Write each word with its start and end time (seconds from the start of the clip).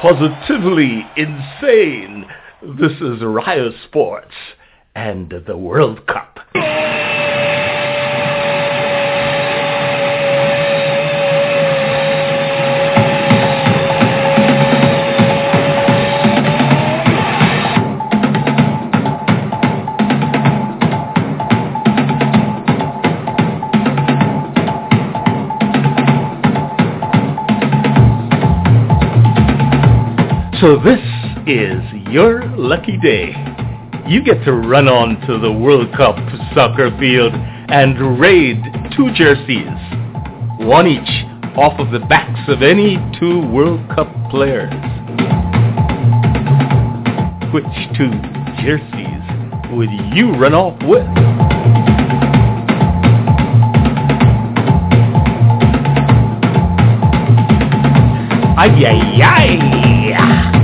positively 0.00 1.04
insane. 1.16 2.24
This 2.62 2.92
is 3.00 3.20
Ryo 3.20 3.72
Sports 3.84 4.34
and 4.94 5.32
the 5.46 5.56
World 5.56 6.06
Cup. 6.06 6.37
So 30.68 30.76
this 30.76 31.00
is 31.46 31.80
your 32.12 32.44
lucky 32.58 32.98
day. 32.98 33.32
You 34.06 34.22
get 34.22 34.44
to 34.44 34.52
run 34.52 34.86
on 34.86 35.18
to 35.26 35.38
the 35.38 35.50
World 35.50 35.90
Cup 35.96 36.16
soccer 36.54 36.90
field 36.98 37.32
and 37.32 38.20
raid 38.20 38.62
two 38.94 39.10
jerseys, 39.14 39.72
one 40.60 40.86
each 40.86 41.08
off 41.56 41.80
of 41.80 41.90
the 41.90 42.00
backs 42.00 42.40
of 42.48 42.60
any 42.60 42.98
two 43.18 43.48
World 43.48 43.80
Cup 43.94 44.12
players. 44.30 44.70
Which 47.50 47.64
two 47.96 48.12
jerseys 48.60 49.72
would 49.72 49.88
you 50.14 50.36
run 50.36 50.52
off 50.52 50.76
with? 50.82 51.08
Ay, 58.58 58.84
ay, 58.84 59.22
ay! 59.22 60.57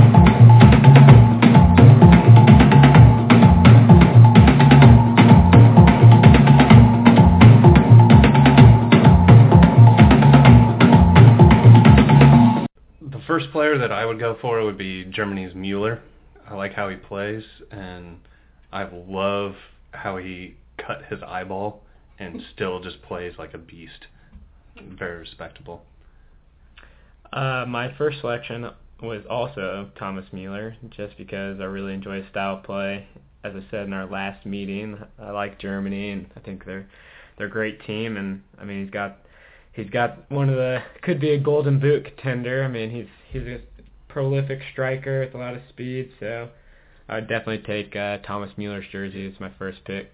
I 14.05 14.07
would 14.07 14.19
go 14.19 14.37
for 14.39 14.63
would 14.63 14.77
be 14.77 15.03
Germany's 15.05 15.55
Mueller. 15.55 15.99
I 16.47 16.53
like 16.53 16.73
how 16.73 16.89
he 16.89 16.95
plays, 16.95 17.41
and 17.71 18.19
I 18.71 18.83
love 18.83 19.55
how 19.93 20.17
he 20.17 20.57
cut 20.77 21.05
his 21.09 21.23
eyeball 21.25 21.81
and 22.19 22.39
still 22.53 22.79
just 22.81 23.01
plays 23.01 23.33
like 23.39 23.55
a 23.55 23.57
beast. 23.57 24.05
Very 24.79 25.17
respectable. 25.17 25.81
Uh, 27.33 27.65
my 27.67 27.95
first 27.97 28.19
selection 28.21 28.69
was 29.01 29.23
also 29.27 29.89
Thomas 29.97 30.25
Mueller, 30.31 30.75
just 30.91 31.17
because 31.17 31.59
I 31.59 31.63
really 31.63 31.95
enjoy 31.95 32.21
his 32.21 32.29
style 32.29 32.57
play. 32.57 33.07
As 33.43 33.53
I 33.55 33.65
said 33.71 33.87
in 33.87 33.93
our 33.93 34.05
last 34.05 34.45
meeting, 34.45 34.99
I 35.17 35.31
like 35.31 35.57
Germany, 35.57 36.11
and 36.11 36.27
I 36.37 36.41
think 36.41 36.63
they're 36.63 36.87
they're 37.39 37.47
a 37.47 37.49
great 37.49 37.83
team. 37.87 38.17
And 38.17 38.43
I 38.61 38.65
mean, 38.65 38.83
he's 38.83 38.91
got 38.91 39.17
he's 39.73 39.89
got 39.89 40.29
one 40.29 40.49
of 40.49 40.57
the 40.57 40.83
could 41.01 41.19
be 41.19 41.31
a 41.31 41.39
Golden 41.39 41.79
Boot 41.79 42.05
contender. 42.05 42.63
I 42.63 42.67
mean, 42.67 42.91
he's 42.91 43.07
he's 43.31 43.61
prolific 44.15 44.61
striker 44.71 45.25
with 45.25 45.35
a 45.35 45.37
lot 45.37 45.53
of 45.53 45.61
speed. 45.67 46.09
So 46.21 46.47
I'd 47.09 47.27
definitely 47.27 47.63
take 47.67 47.93
uh, 47.97 48.19
Thomas 48.19 48.49
Mueller's 48.55 48.85
jersey 48.89 49.27
as 49.27 49.37
my 49.41 49.51
first 49.59 49.83
pick. 49.83 50.09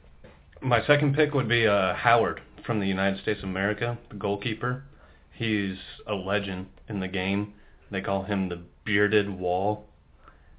My 0.59 0.83
second 0.87 1.13
pick 1.13 1.35
would 1.35 1.47
be 1.47 1.67
uh, 1.67 1.93
Howard 1.93 2.41
from 2.65 2.79
the 2.79 2.87
United 2.87 3.21
States 3.21 3.43
of 3.43 3.49
America, 3.49 3.99
the 4.09 4.15
goalkeeper. 4.15 4.85
He's 5.31 5.77
a 6.07 6.15
legend 6.15 6.65
in 6.89 6.99
the 6.99 7.07
game. 7.07 7.53
They 7.91 8.01
call 8.01 8.23
him 8.23 8.49
the 8.49 8.63
bearded 8.85 9.29
wall 9.29 9.85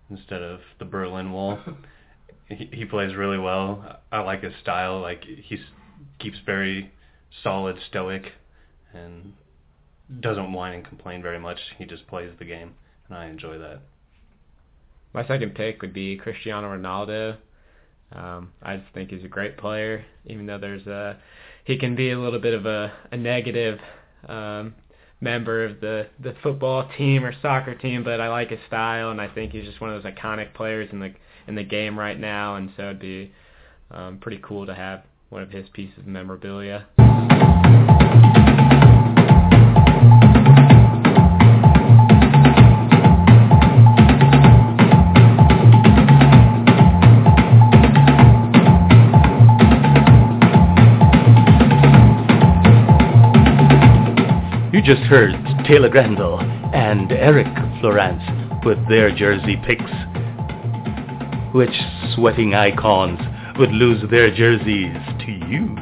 instead 0.08 0.40
of 0.40 0.60
the 0.78 0.84
Berlin 0.84 1.32
Wall. 1.32 1.58
he, 2.48 2.70
he 2.72 2.84
plays 2.84 3.16
really 3.16 3.38
well. 3.38 3.98
I 4.12 4.20
like 4.20 4.44
his 4.44 4.54
style. 4.62 5.00
Like 5.00 5.24
he 5.24 5.58
keeps 6.20 6.38
very 6.46 6.92
solid, 7.42 7.76
stoic, 7.88 8.34
and 8.94 9.32
doesn't 10.20 10.52
whine 10.52 10.74
and 10.74 10.84
complain 10.86 11.22
very 11.22 11.40
much. 11.40 11.58
He 11.76 11.86
just 11.86 12.06
plays 12.06 12.30
the 12.38 12.44
game, 12.44 12.74
and 13.12 13.20
I 13.20 13.28
enjoy 13.28 13.58
that. 13.58 13.80
My 15.12 15.26
second 15.26 15.54
pick 15.54 15.82
would 15.82 15.92
be 15.92 16.16
Cristiano 16.16 16.68
Ronaldo. 16.68 17.36
Um, 18.12 18.52
I 18.62 18.76
just 18.78 18.92
think 18.94 19.10
he's 19.10 19.24
a 19.24 19.28
great 19.28 19.58
player, 19.58 20.04
even 20.26 20.46
though 20.46 20.58
there's 20.58 20.86
a 20.86 21.18
he 21.64 21.78
can 21.78 21.94
be 21.94 22.10
a 22.10 22.18
little 22.18 22.40
bit 22.40 22.54
of 22.54 22.66
a, 22.66 22.92
a 23.10 23.16
negative 23.16 23.78
um, 24.26 24.74
member 25.20 25.64
of 25.64 25.80
the 25.80 26.08
the 26.22 26.34
football 26.42 26.88
team 26.96 27.24
or 27.24 27.34
soccer 27.42 27.74
team, 27.74 28.02
but 28.02 28.20
I 28.20 28.28
like 28.28 28.50
his 28.50 28.60
style, 28.66 29.10
and 29.10 29.20
I 29.20 29.28
think 29.28 29.52
he's 29.52 29.64
just 29.64 29.80
one 29.80 29.90
of 29.92 30.02
those 30.02 30.12
iconic 30.12 30.54
players 30.54 30.88
in 30.92 31.00
the 31.00 31.12
in 31.46 31.54
the 31.54 31.64
game 31.64 31.98
right 31.98 32.18
now, 32.18 32.56
and 32.56 32.70
so 32.76 32.84
it'd 32.84 33.00
be 33.00 33.32
um, 33.90 34.18
pretty 34.18 34.40
cool 34.42 34.66
to 34.66 34.74
have 34.74 35.02
one 35.28 35.42
of 35.42 35.50
his 35.50 35.66
pieces 35.74 35.98
of 35.98 36.06
memorabilia. 36.06 36.86
You 54.82 54.96
just 54.96 55.06
heard 55.06 55.30
Taylor 55.64 55.88
Granville 55.88 56.40
and 56.40 57.12
Eric 57.12 57.46
Florance 57.80 58.64
with 58.64 58.78
their 58.88 59.14
jersey 59.14 59.56
picks. 59.64 59.92
Which 61.54 61.70
sweating 62.16 62.56
icons 62.56 63.20
would 63.60 63.70
lose 63.70 64.02
their 64.10 64.34
jerseys 64.34 64.96
to 65.20 65.30
you? 65.30 65.76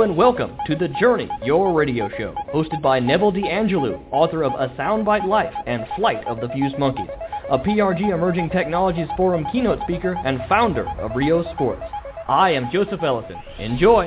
And 0.00 0.16
welcome 0.16 0.56
to 0.66 0.74
The 0.74 0.88
Journey, 0.88 1.28
your 1.44 1.74
radio 1.74 2.08
show, 2.16 2.34
hosted 2.54 2.80
by 2.80 3.00
Neville 3.00 3.32
DeAngelou, 3.32 4.02
author 4.10 4.44
of 4.44 4.54
A 4.54 4.74
Soundbite 4.74 5.26
Life 5.26 5.52
and 5.66 5.84
Flight 5.94 6.26
of 6.26 6.40
the 6.40 6.48
Fused 6.48 6.78
Monkeys, 6.78 7.10
a 7.50 7.58
PRG 7.58 8.10
Emerging 8.10 8.48
Technologies 8.48 9.08
Forum 9.14 9.44
keynote 9.52 9.78
speaker 9.82 10.16
and 10.24 10.40
founder 10.48 10.88
of 10.98 11.10
Ryo 11.14 11.44
Sports. 11.52 11.82
I 12.28 12.50
am 12.52 12.70
Joseph 12.72 13.02
Ellison. 13.02 13.36
Enjoy! 13.58 14.06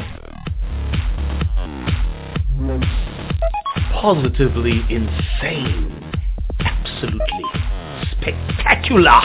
Positively 3.91 4.81
insane. 4.89 6.11
Absolutely 6.59 7.45
spectacular. 8.13 9.21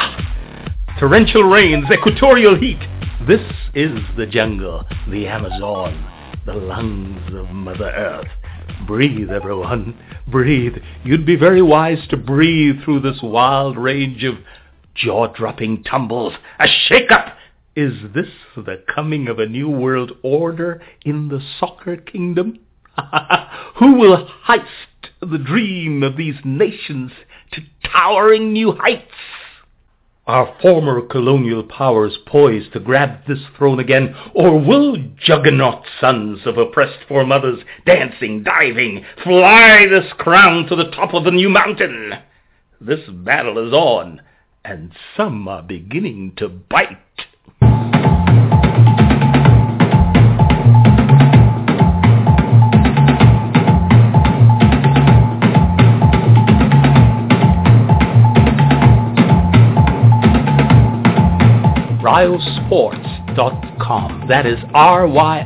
Torrential 1.01 1.45
rains, 1.45 1.87
equatorial 1.91 2.57
heat. 2.57 2.79
This 3.27 3.41
is 3.75 3.99
the 4.19 4.27
jungle, 4.27 4.85
the 5.11 5.27
Amazon, 5.27 6.18
the 6.49 6.55
lungs 6.55 7.35
of 7.35 7.51
Mother 7.51 7.91
Earth. 7.91 8.29
Breathe, 8.87 9.31
everyone. 9.31 9.99
Breathe. 10.27 10.77
You'd 11.05 11.27
be 11.27 11.37
very 11.37 11.61
wise 11.61 12.09
to 12.09 12.17
breathe 12.17 12.77
through 12.83 13.01
this 13.01 13.19
wild 13.23 13.77
range 13.77 14.25
of 14.25 14.37
jaw-dropping 14.95 15.85
tumbles. 15.85 16.33
A 16.59 16.67
shake-up! 16.67 17.37
Is 17.77 17.93
this 18.15 18.29
the 18.57 18.83
coming 18.95 19.29
of 19.29 19.39
a 19.39 19.47
new 19.47 19.69
world 19.69 20.13
order 20.23 20.81
in 21.05 21.29
the 21.29 21.43
soccer 21.61 21.99
kingdom? 21.99 22.61
Who 23.77 23.97
will 23.97 24.27
heist 24.47 24.65
the 25.21 25.37
dream 25.37 26.03
of 26.03 26.17
these 26.17 26.37
nations 26.45 27.13
to 27.53 27.61
towering 27.93 28.55
new 28.55 28.73
heights? 28.73 29.13
Are 30.29 30.55
former 30.61 31.01
colonial 31.01 31.63
powers 31.63 32.19
poised 32.27 32.75
to 32.75 32.81
grab 32.81 33.21
this 33.27 33.39
throne 33.57 33.81
again, 33.81 34.15
or 34.35 34.61
will 34.61 34.99
juggernaut 35.17 35.85
sons 36.03 36.41
of 36.45 36.59
oppressed 36.59 36.99
foremothers, 37.09 37.61
dancing, 37.87 38.43
diving, 38.43 39.07
fly 39.25 39.87
this 39.87 40.13
crown 40.19 40.67
to 40.67 40.77
the 40.77 40.91
top 40.91 41.15
of 41.15 41.25
the 41.25 41.31
new 41.31 41.49
mountain? 41.49 42.13
This 42.79 43.09
battle 43.09 43.57
is 43.67 43.73
on, 43.73 44.21
and 44.67 44.93
some 45.17 45.49
are 45.49 45.63
beginning 45.63 46.35
to 46.37 46.51
bite. 46.51 46.99
ryosports.com. 62.19 64.27
That 64.29 64.45
is 64.45 64.59
R-Y-O-S-P-O-R-T-S 64.75 65.41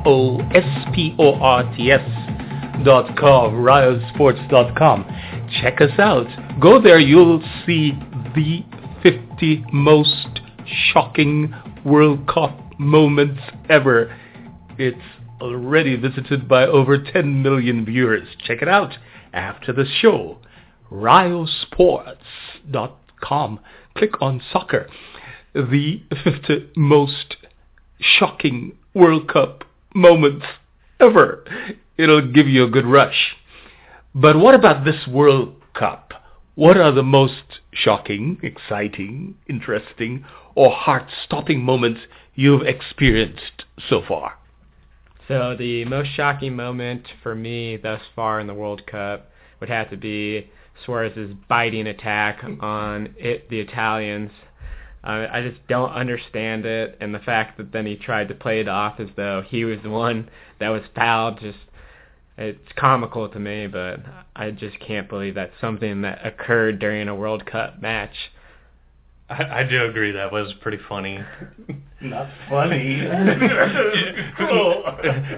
dot 2.85 3.17
com, 3.19 3.55
ryosports.com. 3.55 5.05
Check 5.61 5.83
us 5.83 5.99
out. 5.99 6.27
Go 6.61 6.81
there, 6.81 6.99
you'll 6.99 7.43
see 7.67 7.93
the 8.35 8.65
50 9.03 9.67
most 9.73 10.41
shocking 10.93 11.55
World 11.85 12.27
Cup 12.27 12.59
moments 12.79 13.43
ever. 13.69 14.17
It's 14.79 14.97
already 15.43 15.97
visited 15.97 16.49
by 16.49 16.65
over 16.65 16.97
10 17.03 17.43
million 17.43 17.85
viewers. 17.85 18.27
Check 18.47 18.63
it 18.63 18.69
out 18.69 18.95
after 19.35 19.75
the 19.75 19.85
show. 20.01 20.39
ryosports.com. 20.91 23.61
Click 23.95 24.23
on 24.23 24.41
soccer. 24.51 24.89
The 25.55 26.03
50 26.25 26.71
most 26.77 27.37
shocking 28.01 28.77
World 28.95 29.29
Cup 29.29 29.65
moments 29.95 30.47
ever. 30.99 31.45
It'll 31.97 32.33
give 32.33 32.49
you 32.49 32.65
a 32.65 32.71
good 32.71 32.87
rush. 32.87 33.37
But 34.15 34.37
what 34.37 34.55
about 34.55 34.85
this 34.85 35.07
World 35.07 35.55
Cup? 35.75 36.13
What 36.55 36.77
are 36.77 36.93
the 36.93 37.03
most 37.03 37.61
shocking, 37.73 38.39
exciting, 38.43 39.37
interesting, 39.49 40.25
or 40.55 40.71
heart-stopping 40.71 41.63
moments 41.63 42.01
you've 42.35 42.63
experienced 42.63 43.65
so 43.89 44.03
far? 44.07 44.39
So 45.29 45.57
the 45.59 45.85
most 45.87 46.11
shocking 46.15 46.57
moment 46.57 47.07
for 47.23 47.35
me 47.35 47.77
thus 47.77 48.03
far 48.15 48.41
in 48.41 48.47
the 48.47 48.55
World 48.55 48.87
Cup 48.87 49.31
would 49.61 49.71
have 49.71 49.89
to 49.91 49.97
be 49.97 50.51
Suarez's 50.85 51.35
biting 51.49 51.87
attack 51.87 52.43
on 52.61 53.15
it, 53.17 53.49
the 53.49 53.61
Italians. 53.61 54.31
Uh, 55.05 55.27
I 55.33 55.43
just 55.43 55.67
don't 55.67 55.91
understand 55.91 56.65
it, 56.65 56.97
and 57.01 57.15
the 57.15 57.19
fact 57.19 57.59
that 57.59 57.73
then 57.73 57.87
he 57.87 57.97
tried 57.97 58.29
to 58.29 58.35
play 58.35 58.61
it 58.61 58.69
off 58.69 59.01
as 59.01 59.09
though 59.17 59.43
he 59.43 59.65
was 59.65 59.79
the 59.83 59.91
one 59.91 60.31
that 60.61 60.69
was 60.69 60.83
fouled 60.95 61.41
just 61.41 61.59
it's 62.39 62.73
comical 62.77 63.29
to 63.29 63.39
me, 63.39 63.67
but 63.67 64.01
I 64.35 64.51
just 64.53 64.79
can't 64.81 65.09
believe 65.09 65.35
that's 65.35 65.61
something 65.61 66.03
that 66.03 66.27
occurred 66.27 66.79
during 66.79 67.09
a 67.09 67.15
World 67.15 67.45
Cup 67.45 67.83
match. 67.83 68.15
I, 69.29 69.61
I 69.61 69.63
do 69.65 69.85
agree 69.85 70.13
that 70.13 70.31
was 70.33 70.53
pretty 70.61 70.79
funny. 70.89 71.19
Not 72.01 72.29
funny. 72.51 72.97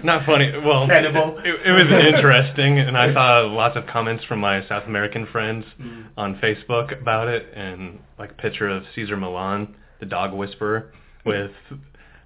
Not 0.04 0.24
funny. 0.26 0.50
Well, 0.64 0.88
it, 0.90 1.04
it 1.04 1.72
was 1.72 2.04
interesting, 2.14 2.78
and 2.78 2.96
I 2.96 3.12
saw 3.12 3.40
lots 3.52 3.76
of 3.76 3.86
comments 3.86 4.24
from 4.24 4.40
my 4.40 4.66
South 4.68 4.84
American 4.86 5.26
friends 5.26 5.64
Mm. 5.80 6.06
on 6.16 6.36
Facebook 6.38 6.98
about 7.00 7.28
it, 7.28 7.46
and 7.54 7.98
like 8.18 8.30
a 8.32 8.34
picture 8.34 8.68
of 8.68 8.84
Cesar 8.94 9.16
Millan, 9.16 9.74
the 10.00 10.06
dog 10.06 10.32
whisperer, 10.32 10.92
with 11.26 11.50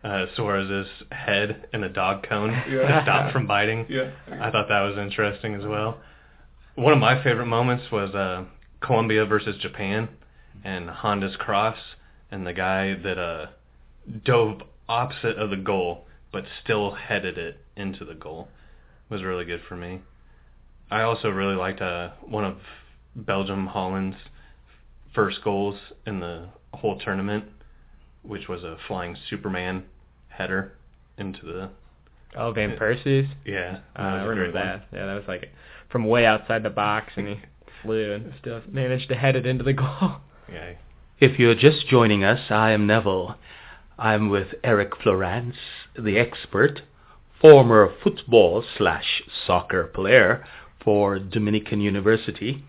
uh, 0.04 0.26
Suarez's 0.36 0.86
head 1.10 1.66
in 1.72 1.82
a 1.84 1.88
dog 1.88 2.26
cone 2.28 2.50
Yeah. 2.68 2.86
to 2.86 3.00
stop 3.04 3.32
from 3.32 3.46
biting. 3.46 3.86
Yeah. 3.88 4.10
I 4.30 4.50
thought 4.50 4.68
that 4.68 4.80
was 4.82 4.96
interesting 4.98 5.54
as 5.54 5.64
well. 5.64 5.98
One 6.76 6.92
of 6.92 6.98
my 7.00 7.22
favorite 7.24 7.46
moments 7.46 7.84
was 7.90 8.14
uh, 8.14 8.44
Colombia 8.80 9.24
versus 9.26 9.56
Japan, 9.60 10.08
and 10.64 10.88
Honda's 10.90 11.36
cross, 11.36 11.78
and 12.30 12.46
the 12.46 12.52
guy 12.52 12.94
that 12.94 13.18
uh, 13.18 13.46
dove 14.24 14.62
opposite 14.88 15.36
of 15.36 15.50
the 15.50 15.56
goal 15.56 16.06
but 16.32 16.44
still 16.62 16.92
headed 16.92 17.38
it 17.38 17.58
into 17.76 18.04
the 18.04 18.14
goal 18.14 18.48
was 19.08 19.22
really 19.22 19.44
good 19.44 19.60
for 19.68 19.76
me. 19.76 20.00
I 20.90 21.02
also 21.02 21.28
really 21.30 21.54
liked 21.56 21.80
uh, 21.80 22.10
one 22.22 22.44
of 22.44 22.56
Belgium 23.16 23.66
Holland's 23.66 24.16
first 25.14 25.42
goals 25.42 25.78
in 26.06 26.20
the 26.20 26.48
whole 26.74 26.98
tournament, 26.98 27.44
which 28.22 28.48
was 28.48 28.62
a 28.62 28.76
flying 28.86 29.16
Superman 29.28 29.84
header 30.28 30.72
into 31.16 31.44
the 31.46 31.70
Oh, 32.36 32.52
Van 32.52 32.76
Persie's. 32.76 33.26
yeah. 33.46 33.78
Uh, 33.98 34.02
I 34.02 34.22
remember 34.24 34.52
that. 34.52 34.86
Yeah, 34.92 35.06
that 35.06 35.14
was 35.14 35.24
like 35.26 35.50
from 35.90 36.04
way 36.06 36.26
outside 36.26 36.62
the 36.62 36.68
box, 36.70 37.12
and 37.16 37.26
he 37.26 37.40
flew 37.82 38.12
and 38.12 38.34
still 38.38 38.60
managed 38.70 39.08
to 39.08 39.14
head 39.14 39.34
it 39.34 39.46
into 39.46 39.64
the 39.64 39.72
goal. 39.72 40.16
If 41.20 41.38
you're 41.38 41.54
just 41.54 41.88
joining 41.88 42.24
us, 42.24 42.50
I 42.50 42.70
am 42.70 42.86
Neville. 42.86 43.36
I'm 43.98 44.30
with 44.30 44.54
Eric 44.64 44.92
Florance, 44.92 45.56
the 45.98 46.16
expert, 46.16 46.82
former 47.38 47.92
football 48.02 48.64
slash 48.78 49.22
soccer 49.46 49.84
player 49.84 50.46
for 50.82 51.18
Dominican 51.18 51.80
University, 51.82 52.64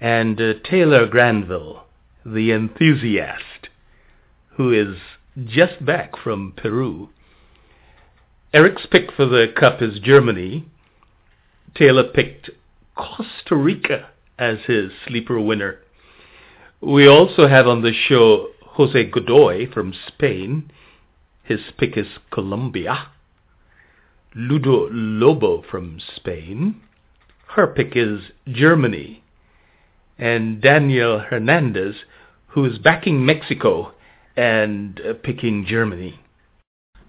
and 0.00 0.40
uh, 0.40 0.52
Taylor 0.62 1.06
Granville, 1.06 1.84
the 2.24 2.52
enthusiast, 2.52 3.68
who 4.56 4.72
is 4.72 4.96
just 5.44 5.84
back 5.84 6.12
from 6.22 6.52
Peru. 6.56 7.08
Eric's 8.52 8.86
pick 8.88 9.10
for 9.10 9.26
the 9.26 9.46
cup 9.58 9.82
is 9.82 9.98
Germany. 9.98 10.66
Taylor 11.74 12.04
picked 12.04 12.50
Costa 12.94 13.56
Rica 13.56 14.10
as 14.38 14.58
his 14.68 14.92
sleeper 15.08 15.40
winner. 15.40 15.80
We 16.80 17.06
also 17.06 17.48
have 17.48 17.66
on 17.66 17.82
the 17.82 17.92
show 17.92 18.48
Jose 18.62 19.04
Godoy 19.10 19.70
from 19.72 19.94
Spain. 20.08 20.70
His 21.42 21.60
pick 21.78 21.96
is 21.96 22.06
Colombia. 22.30 23.08
Ludi 24.34 24.88
Lobo 24.90 25.62
from 25.70 26.00
Spain. 26.16 26.80
Her 27.54 27.68
pick 27.68 27.92
is 27.94 28.20
Germany. 28.48 29.22
And 30.18 30.60
Daniel 30.60 31.20
Hernandez, 31.20 31.96
who 32.48 32.64
is 32.64 32.78
backing 32.78 33.24
Mexico 33.24 33.92
and 34.36 35.00
uh, 35.00 35.14
picking 35.22 35.64
Germany. 35.66 36.20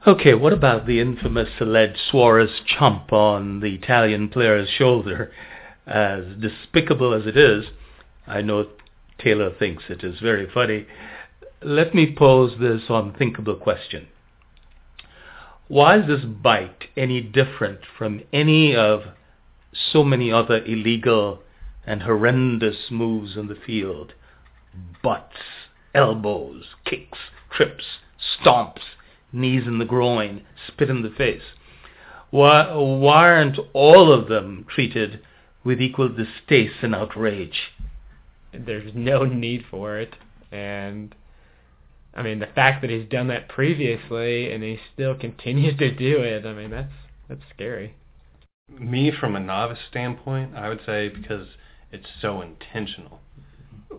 Okay, 0.08 0.36
what 0.36 0.54
about 0.54 0.86
the 0.86 1.00
infamous 1.00 1.50
alleged 1.60 1.98
Suarez 2.12 2.62
chomp 2.70 3.12
on 3.12 3.60
the 3.60 3.74
Italian 3.74 4.30
player's 4.30 4.70
shoulder? 4.70 5.32
As 5.88 6.24
despicable 6.40 7.14
as 7.14 7.26
it 7.26 7.36
is, 7.36 7.66
I 8.28 8.42
know 8.42 8.68
Taylor 9.18 9.52
thinks 9.58 9.84
it 9.90 10.04
is 10.04 10.20
very 10.20 10.50
funny. 10.52 10.86
Let 11.62 11.96
me 11.96 12.14
pose 12.16 12.60
this 12.60 12.84
unthinkable 12.90 13.56
question. 13.56 14.08
Why 15.68 15.98
is 15.98 16.08
this 16.08 16.26
bite 16.26 16.90
any 16.96 17.22
different 17.22 17.80
from 17.98 18.22
any 18.32 18.76
of 18.76 19.02
so 19.74 20.04
many 20.04 20.32
other 20.32 20.64
illegal 20.64 21.42
and 21.88 22.04
horrendous 22.04 22.92
moves 22.92 23.36
in 23.36 23.48
the 23.48 23.56
field? 23.56 24.14
Butts, 25.02 25.38
elbows, 25.96 26.66
kicks, 26.86 27.18
trips, 27.50 27.86
stomps, 28.20 28.82
knees 29.32 29.66
in 29.66 29.80
the 29.80 29.86
groin, 29.86 30.46
spit 30.68 30.90
in 30.90 31.02
the 31.02 31.10
face. 31.10 31.54
Why, 32.30 32.74
why 32.74 33.30
aren't 33.32 33.60
all 33.74 34.12
of 34.12 34.28
them 34.28 34.66
treated 34.70 35.22
with 35.64 35.82
equal 35.82 36.10
distaste 36.10 36.84
and 36.84 36.94
outrage? 36.94 37.72
There's 38.66 38.92
no 38.94 39.24
need 39.24 39.66
for 39.70 40.00
it, 40.00 40.16
and 40.52 41.16
I 42.14 42.22
mean 42.24 42.40
the 42.40 42.48
fact 42.48 42.82
that 42.82 42.90
he's 42.90 43.08
done 43.10 43.28
that 43.28 43.50
previously 43.50 44.52
and 44.52 44.64
he 44.64 44.80
still 44.94 45.16
continues 45.16 45.78
to 45.80 45.92
do 45.92 46.22
it. 46.22 46.46
I 46.46 46.54
mean 46.54 46.72
that's 46.72 46.94
that's 47.28 47.44
scary. 47.54 47.96
Me, 48.70 49.12
from 49.12 49.36
a 49.36 49.40
novice 49.40 49.80
standpoint, 49.90 50.56
I 50.56 50.70
would 50.70 50.82
say 50.86 51.10
because 51.10 51.48
it's 51.92 52.08
so 52.22 52.42
intentional. 52.42 53.20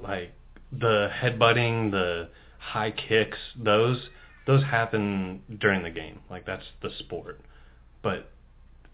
Like 0.02 0.32
the 0.72 1.08
headbutting, 1.22 1.92
the 1.92 2.28
high 2.58 2.90
kicks, 2.90 3.38
those 3.56 4.08
those 4.46 4.62
happen 4.64 5.42
during 5.60 5.82
the 5.82 5.90
game. 5.90 6.20
Like 6.30 6.46
that's 6.46 6.66
the 6.82 6.90
sport. 6.98 7.40
But 8.02 8.30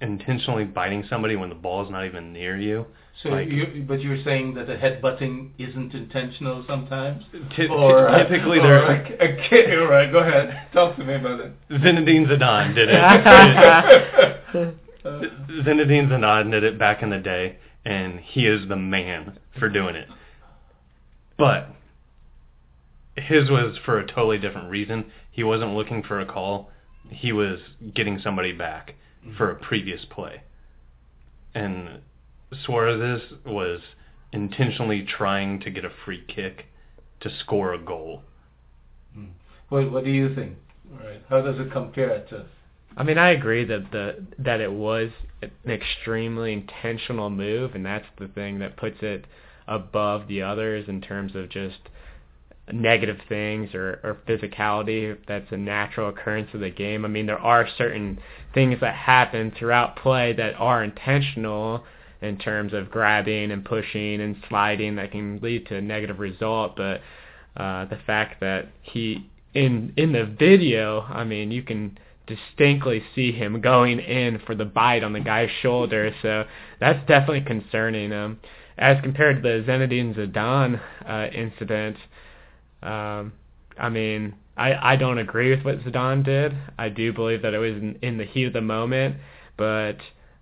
intentionally 0.03 0.65
biting 0.65 1.05
somebody 1.09 1.37
when 1.37 1.49
the 1.49 1.55
ball 1.55 1.85
is 1.85 1.91
not 1.91 2.05
even 2.05 2.33
near 2.33 2.59
you. 2.59 2.85
So 3.23 3.29
like, 3.29 3.49
you, 3.49 3.85
but 3.87 4.01
you're 4.03 4.23
saying 4.25 4.55
that 4.55 4.67
the 4.67 4.75
headbutting 4.75 5.51
isn't 5.59 5.95
intentional 5.95 6.65
sometimes? 6.67 7.25
Ty- 7.57 7.69
or, 7.69 8.09
uh, 8.09 8.27
typically 8.27 8.59
or 8.59 8.63
they're- 8.63 9.17
a, 9.21 9.25
a 9.25 9.49
kid, 9.49 9.79
all 9.79 9.87
right, 9.87 10.11
go 10.11 10.19
ahead. 10.19 10.69
Talk 10.73 10.97
to 10.97 11.05
me 11.05 11.15
about 11.15 11.41
it. 11.41 11.53
Zinedine 11.71 12.27
Zidane 12.27 12.75
did 12.75 12.89
it. 12.91 14.75
Zinedine 15.05 16.09
Zidane 16.09 16.51
did 16.51 16.65
it 16.65 16.79
back 16.79 17.03
in 17.03 17.11
the 17.11 17.19
day, 17.19 17.59
and 17.85 18.19
he 18.19 18.47
is 18.47 18.69
the 18.69 18.77
man 18.77 19.39
for 19.59 19.69
doing 19.69 19.95
it. 19.95 20.09
But 21.39 21.69
his 23.17 23.51
was 23.51 23.77
for 23.85 23.99
a 23.99 24.07
totally 24.07 24.39
different 24.39 24.69
reason. 24.71 25.05
He 25.31 25.45
wasn't 25.45 25.75
looking 25.75 26.03
for 26.03 26.21
a 26.21 26.27
call. 26.27 26.71
He 27.09 27.31
was 27.33 27.61
getting 27.95 28.19
somebody 28.21 28.53
back 28.53 28.95
for 29.37 29.51
a 29.51 29.55
previous 29.55 30.05
play. 30.05 30.43
And 31.55 32.01
Suarez's 32.65 33.23
was 33.45 33.81
intentionally 34.33 35.03
trying 35.03 35.61
to 35.61 35.71
get 35.71 35.85
a 35.85 35.91
free 36.05 36.25
kick 36.27 36.67
to 37.21 37.31
score 37.41 37.73
a 37.75 37.79
goal. 37.79 38.23
Hmm. 39.15 39.27
What, 39.69 39.93
what 39.93 40.05
do 40.05 40.11
you 40.11 40.35
think? 40.35 40.57
All 40.93 41.07
right. 41.07 41.23
How 41.29 41.41
does 41.43 41.59
it 41.59 41.71
compare 41.73 42.25
to? 42.31 42.47
I 42.97 43.05
mean, 43.05 43.17
I 43.17 43.31
agree 43.31 43.65
that 43.65 43.91
the 43.91 44.27
that 44.39 44.61
it 44.61 44.73
was 44.73 45.11
an 45.41 45.51
extremely 45.67 46.53
intentional 46.53 47.31
move, 47.31 47.75
and 47.75 47.87
that's 47.87 48.07
the 48.19 48.29
thing 48.29 48.59
that 48.59 48.77
puts 48.77 48.99
it 49.01 49.25
above 49.67 50.29
the 50.29 50.43
others 50.43 50.89
in 50.89 51.01
terms 51.01 51.35
of 51.35 51.49
just 51.49 51.79
negative 52.71 53.19
things 53.29 53.75
or, 53.75 54.01
or 54.05 54.19
physicality 54.29 55.17
that's 55.27 55.51
a 55.51 55.57
natural 55.57 56.11
occurrence 56.11 56.49
of 56.55 56.61
the 56.61 56.71
game. 56.71 57.05
I 57.05 57.09
mean, 57.09 57.27
there 57.27 57.39
are 57.39 57.67
certain 57.77 58.21
things 58.55 58.81
that 58.81 58.95
happen 58.95 59.53
throughout 59.59 59.97
play 59.97 60.33
that 60.35 60.55
are 60.55 60.85
intentional 60.85 61.85
in 62.21 62.39
terms 62.39 62.73
of 62.73 62.91
grabbing 62.91 63.51
and 63.51 63.65
pushing 63.65 64.21
and 64.21 64.37
sliding 64.49 64.97
that 64.97 65.11
can 65.11 65.41
lead 65.41 65.67
to 65.67 65.77
a 65.77 65.81
negative 65.81 66.21
result, 66.21 66.77
but 66.77 67.01
uh, 67.57 67.85
the 67.87 67.99
fact 68.07 68.41
that 68.41 68.69
he 68.83 69.29
in 69.55 69.93
in 69.97 70.13
the 70.13 70.25
video, 70.25 71.03
I 71.03 71.25
mean, 71.25 71.51
you 71.51 71.63
can 71.63 71.99
distinctly 72.27 73.03
see 73.15 73.33
him 73.33 73.61
going 73.61 73.99
in 73.99 74.41
for 74.47 74.55
the 74.55 74.65
bite 74.65 75.05
on 75.05 75.13
the 75.13 75.21
guy's 75.21 75.51
shoulder, 75.61 76.15
so 76.23 76.45
that's 76.81 77.07
definitely 77.07 77.43
concerning. 77.43 78.13
Um, 78.13 78.39
as 78.79 78.97
compared 79.03 79.37
to 79.37 79.43
the 79.43 79.65
Zinedine 79.71 80.15
Zidane 80.17 80.81
uh, 81.07 81.31
incident, 81.31 81.97
um, 82.83 83.33
I 83.79 83.89
mean, 83.89 84.35
I 84.57 84.93
I 84.93 84.97
don't 84.97 85.19
agree 85.19 85.51
with 85.51 85.65
what 85.65 85.81
Zidane 85.85 86.25
did. 86.25 86.57
I 86.79 86.89
do 86.89 87.13
believe 87.13 87.43
that 87.43 87.55
it 87.55 87.59
was 87.59 87.73
in, 87.73 87.99
in 88.03 88.19
the 88.19 88.25
heat 88.25 88.45
of 88.45 88.53
the 88.53 88.61
moment, 88.61 89.17
but 89.57 89.99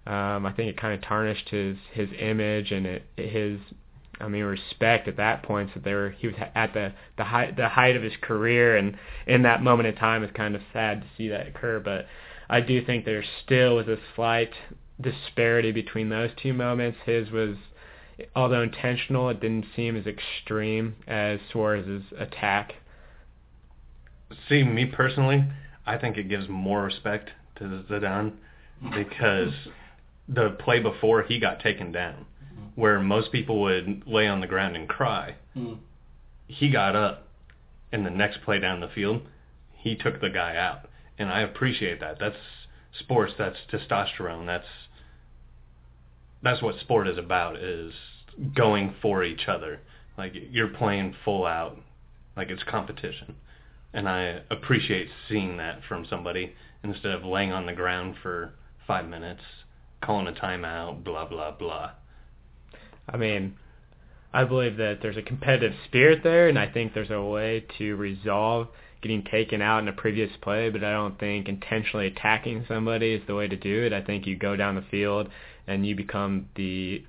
um, 0.06 0.46
I 0.46 0.52
think 0.52 0.70
it 0.70 0.80
kind 0.80 0.94
of 0.94 1.02
tarnished 1.02 1.48
his 1.48 1.76
his 1.92 2.08
image 2.18 2.72
and 2.72 2.86
it, 2.86 3.02
his 3.16 3.60
I 4.20 4.28
mean 4.28 4.44
respect 4.44 5.08
at 5.08 5.16
that 5.16 5.42
point. 5.42 5.70
So 5.74 5.80
they 5.80 5.94
were 5.94 6.10
he 6.10 6.26
was 6.26 6.36
at 6.54 6.74
the 6.74 6.92
the 7.16 7.24
height 7.24 7.56
the 7.56 7.68
height 7.68 7.96
of 7.96 8.02
his 8.02 8.14
career, 8.20 8.76
and 8.76 8.96
in 9.26 9.42
that 9.42 9.62
moment 9.62 9.88
in 9.88 9.94
time, 9.94 10.22
it's 10.22 10.36
kind 10.36 10.54
of 10.54 10.62
sad 10.72 11.02
to 11.02 11.06
see 11.16 11.28
that 11.28 11.48
occur. 11.48 11.80
But 11.80 12.06
I 12.48 12.60
do 12.60 12.84
think 12.84 13.04
there 13.04 13.24
still 13.44 13.76
was 13.76 13.88
a 13.88 13.98
slight 14.16 14.52
disparity 15.00 15.72
between 15.72 16.08
those 16.08 16.30
two 16.42 16.52
moments. 16.52 16.98
His 17.06 17.30
was 17.30 17.56
although 18.34 18.62
intentional, 18.62 19.30
it 19.30 19.40
didn't 19.40 19.66
seem 19.74 19.96
as 19.96 20.06
extreme 20.06 20.96
as 21.06 21.40
Suarez's 21.52 22.04
attack. 22.18 22.74
See, 24.48 24.62
me 24.62 24.86
personally, 24.86 25.44
I 25.86 25.96
think 25.98 26.16
it 26.16 26.28
gives 26.28 26.48
more 26.48 26.82
respect 26.82 27.30
to 27.56 27.84
Zidane 27.90 28.32
because 28.94 29.52
the 30.28 30.50
play 30.60 30.80
before 30.80 31.22
he 31.22 31.38
got 31.40 31.60
taken 31.60 31.90
down, 31.92 32.26
where 32.74 33.00
most 33.00 33.32
people 33.32 33.60
would 33.62 34.04
lay 34.06 34.26
on 34.28 34.40
the 34.40 34.46
ground 34.46 34.76
and 34.76 34.88
cry, 34.88 35.34
Mm. 35.56 35.78
he 36.46 36.70
got 36.70 36.94
up, 36.94 37.26
and 37.92 38.06
the 38.06 38.10
next 38.10 38.42
play 38.42 38.58
down 38.60 38.80
the 38.80 38.88
field, 38.88 39.22
he 39.76 39.96
took 39.96 40.20
the 40.20 40.30
guy 40.30 40.56
out, 40.56 40.88
and 41.18 41.28
I 41.30 41.40
appreciate 41.40 41.98
that. 42.00 42.18
That's 42.20 42.36
sports. 42.98 43.32
That's 43.36 43.56
testosterone. 43.70 44.46
That's 44.46 44.66
that's 46.42 46.62
what 46.62 46.78
sport 46.80 47.06
is 47.08 47.18
about. 47.18 47.56
Is 47.56 47.92
going 48.54 48.94
for 49.02 49.24
each 49.24 49.48
other. 49.48 49.80
Like 50.16 50.32
you're 50.34 50.68
playing 50.68 51.14
full 51.24 51.44
out. 51.46 51.78
Like 52.36 52.48
it's 52.48 52.62
competition, 52.62 53.34
and 53.92 54.08
I 54.08 54.40
appreciate 54.50 55.08
seeing 55.28 55.56
that 55.58 55.80
from 55.88 56.06
somebody 56.08 56.54
instead 56.82 57.12
of 57.12 57.24
laying 57.24 57.52
on 57.52 57.66
the 57.66 57.72
ground 57.72 58.16
for 58.22 58.54
five 58.86 59.08
minutes, 59.08 59.42
calling 60.02 60.26
a 60.26 60.32
timeout, 60.32 61.04
blah 61.04 61.26
blah 61.26 61.50
blah. 61.52 61.92
I 63.08 63.16
mean, 63.16 63.56
I 64.32 64.44
believe 64.44 64.76
that 64.76 64.98
there's 65.02 65.16
a 65.16 65.22
competitive 65.22 65.72
spirit 65.86 66.22
there, 66.22 66.48
and 66.48 66.58
I 66.58 66.68
think 66.68 66.94
there's 66.94 67.10
a 67.10 67.22
way 67.22 67.66
to 67.78 67.96
resolve 67.96 68.68
getting 69.02 69.24
taken 69.24 69.62
out 69.62 69.80
in 69.80 69.88
a 69.88 69.92
previous 69.92 70.30
play, 70.42 70.68
but 70.68 70.84
I 70.84 70.92
don't 70.92 71.18
think 71.18 71.48
intentionally 71.48 72.06
attacking 72.06 72.66
somebody 72.68 73.14
is 73.14 73.22
the 73.26 73.34
way 73.34 73.48
to 73.48 73.56
do 73.56 73.84
it. 73.84 73.92
I 73.92 74.02
think 74.02 74.26
you 74.26 74.36
go 74.36 74.56
down 74.56 74.74
the 74.74 74.84
field 74.90 75.28
and 75.66 75.86
you 75.86 75.96
become 75.96 76.48
the 76.54 77.02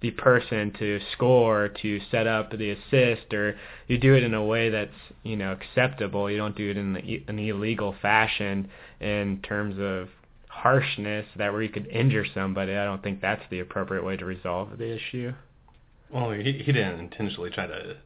the 0.00 0.10
person 0.12 0.72
to 0.78 1.00
score, 1.12 1.68
to 1.82 2.00
set 2.10 2.26
up 2.26 2.50
the 2.50 2.70
assist, 2.70 3.32
or 3.32 3.56
you 3.86 3.98
do 3.98 4.14
it 4.14 4.22
in 4.22 4.34
a 4.34 4.44
way 4.44 4.70
that's 4.70 4.90
you 5.22 5.36
know 5.36 5.52
acceptable. 5.52 6.30
You 6.30 6.36
don't 6.36 6.56
do 6.56 6.70
it 6.70 6.76
in 6.76 6.96
an 7.28 7.38
illegal 7.38 7.94
fashion 8.02 8.68
in 9.00 9.40
terms 9.42 9.76
of 9.78 10.08
harshness 10.48 11.26
that 11.36 11.52
where 11.52 11.62
you 11.62 11.68
could 11.68 11.86
injure 11.88 12.26
somebody. 12.34 12.74
I 12.74 12.84
don't 12.84 13.02
think 13.02 13.20
that's 13.20 13.42
the 13.50 13.60
appropriate 13.60 14.04
way 14.04 14.16
to 14.16 14.24
resolve 14.24 14.78
the 14.78 14.94
issue. 14.94 15.32
Well, 16.10 16.30
he 16.30 16.42
he 16.42 16.72
didn't 16.72 17.00
intentionally 17.00 17.50
try 17.50 17.66
to 17.66 17.96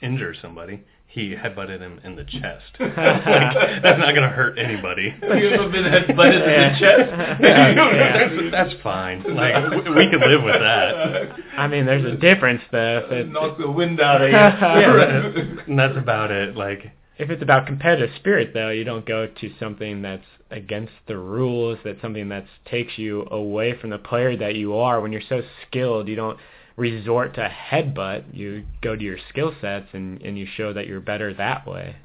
injure 0.00 0.34
somebody. 0.40 0.84
He 1.08 1.34
headbutted 1.34 1.80
him 1.80 2.00
in 2.04 2.14
the 2.16 2.24
chest. 2.28 2.64
like, 2.80 2.92
that's 3.82 3.98
not 3.98 4.14
gonna 4.14 4.28
hurt 4.28 4.58
anybody. 4.58 5.10
Have 5.22 5.38
you 5.38 5.48
ever 5.50 5.68
been 5.70 5.84
headbutted 5.84 6.42
in 6.42 6.72
the 6.72 6.78
chest? 6.78 7.40
Yeah. 7.46 8.28
that's, 8.28 8.50
that's 8.70 8.82
fine. 8.82 9.22
Like 9.34 9.54
w- 9.54 9.94
we 9.96 10.10
can 10.10 10.20
live 10.20 10.42
with 10.42 10.60
that. 10.60 11.36
I 11.56 11.66
mean, 11.68 11.86
there's 11.86 12.04
a 12.04 12.16
difference 12.16 12.62
though. 12.70 13.02
If 13.06 13.12
it's, 13.12 13.32
Knock 13.32 13.58
the 13.58 13.70
wind 13.70 14.00
out 14.00 14.20
of 14.22 14.28
you. 14.28 14.34
Yeah. 14.36 15.64
And 15.66 15.78
that's 15.78 15.96
about 15.96 16.30
it. 16.30 16.56
Like 16.56 16.92
if 17.18 17.30
it's 17.30 17.42
about 17.42 17.66
competitive 17.66 18.10
spirit 18.16 18.50
though, 18.52 18.70
you 18.70 18.84
don't 18.84 19.06
go 19.06 19.26
to 19.26 19.50
something 19.58 20.02
that's 20.02 20.24
against 20.50 20.92
the 21.08 21.16
rules, 21.16 21.78
that's 21.84 22.00
something 22.00 22.28
that 22.28 22.44
takes 22.66 22.98
you 22.98 23.26
away 23.30 23.78
from 23.80 23.90
the 23.90 23.98
player 23.98 24.36
that 24.36 24.54
you 24.54 24.76
are. 24.76 25.00
When 25.00 25.12
you're 25.12 25.22
so 25.28 25.40
skilled, 25.66 26.08
you 26.08 26.16
don't 26.16 26.38
resort 26.76 27.34
to 27.34 27.48
headbutt. 27.70 28.34
You 28.34 28.64
go 28.82 28.94
to 28.96 29.02
your 29.02 29.18
skill 29.30 29.54
sets 29.60 29.88
and, 29.92 30.20
and 30.22 30.38
you 30.38 30.46
show 30.56 30.72
that 30.72 30.86
you're 30.86 31.00
better 31.00 31.32
that 31.34 31.66
way. 31.66 31.96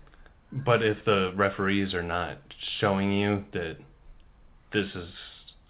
But 0.52 0.84
if 0.84 1.06
the 1.06 1.32
referees 1.36 1.94
are 1.94 2.04
not 2.04 2.38
showing 2.80 3.12
you 3.12 3.46
that 3.54 3.78
this 4.74 4.88
is 4.96 5.10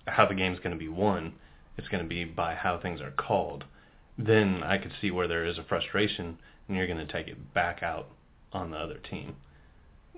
how 0.08 0.25
the 0.25 0.36
game's 0.36 0.60
going 0.60 0.72
to 0.72 0.77
be 0.77 0.88
won, 0.88 1.34
it's 1.77 1.88
going 1.88 2.03
to 2.03 2.10
be 2.10 2.24
by 2.25 2.55
how 2.55 2.79
things 2.79 3.01
are 3.01 3.12
called, 3.12 3.63
then 4.17 4.62
I 4.63 4.77
could 4.77 4.91
see 5.00 5.12
where 5.12 5.27
there 5.27 5.46
is 5.46 5.58
a 5.58 5.63
frustration 5.63 6.38
and 6.67 6.77
you're 6.77 6.88
going 6.88 7.05
to 7.05 7.12
take 7.12 7.27
it 7.27 7.53
back 7.53 7.84
out 7.84 8.08
on 8.53 8.72
the 8.72 8.77
other 8.77 8.98
team. 8.98 9.36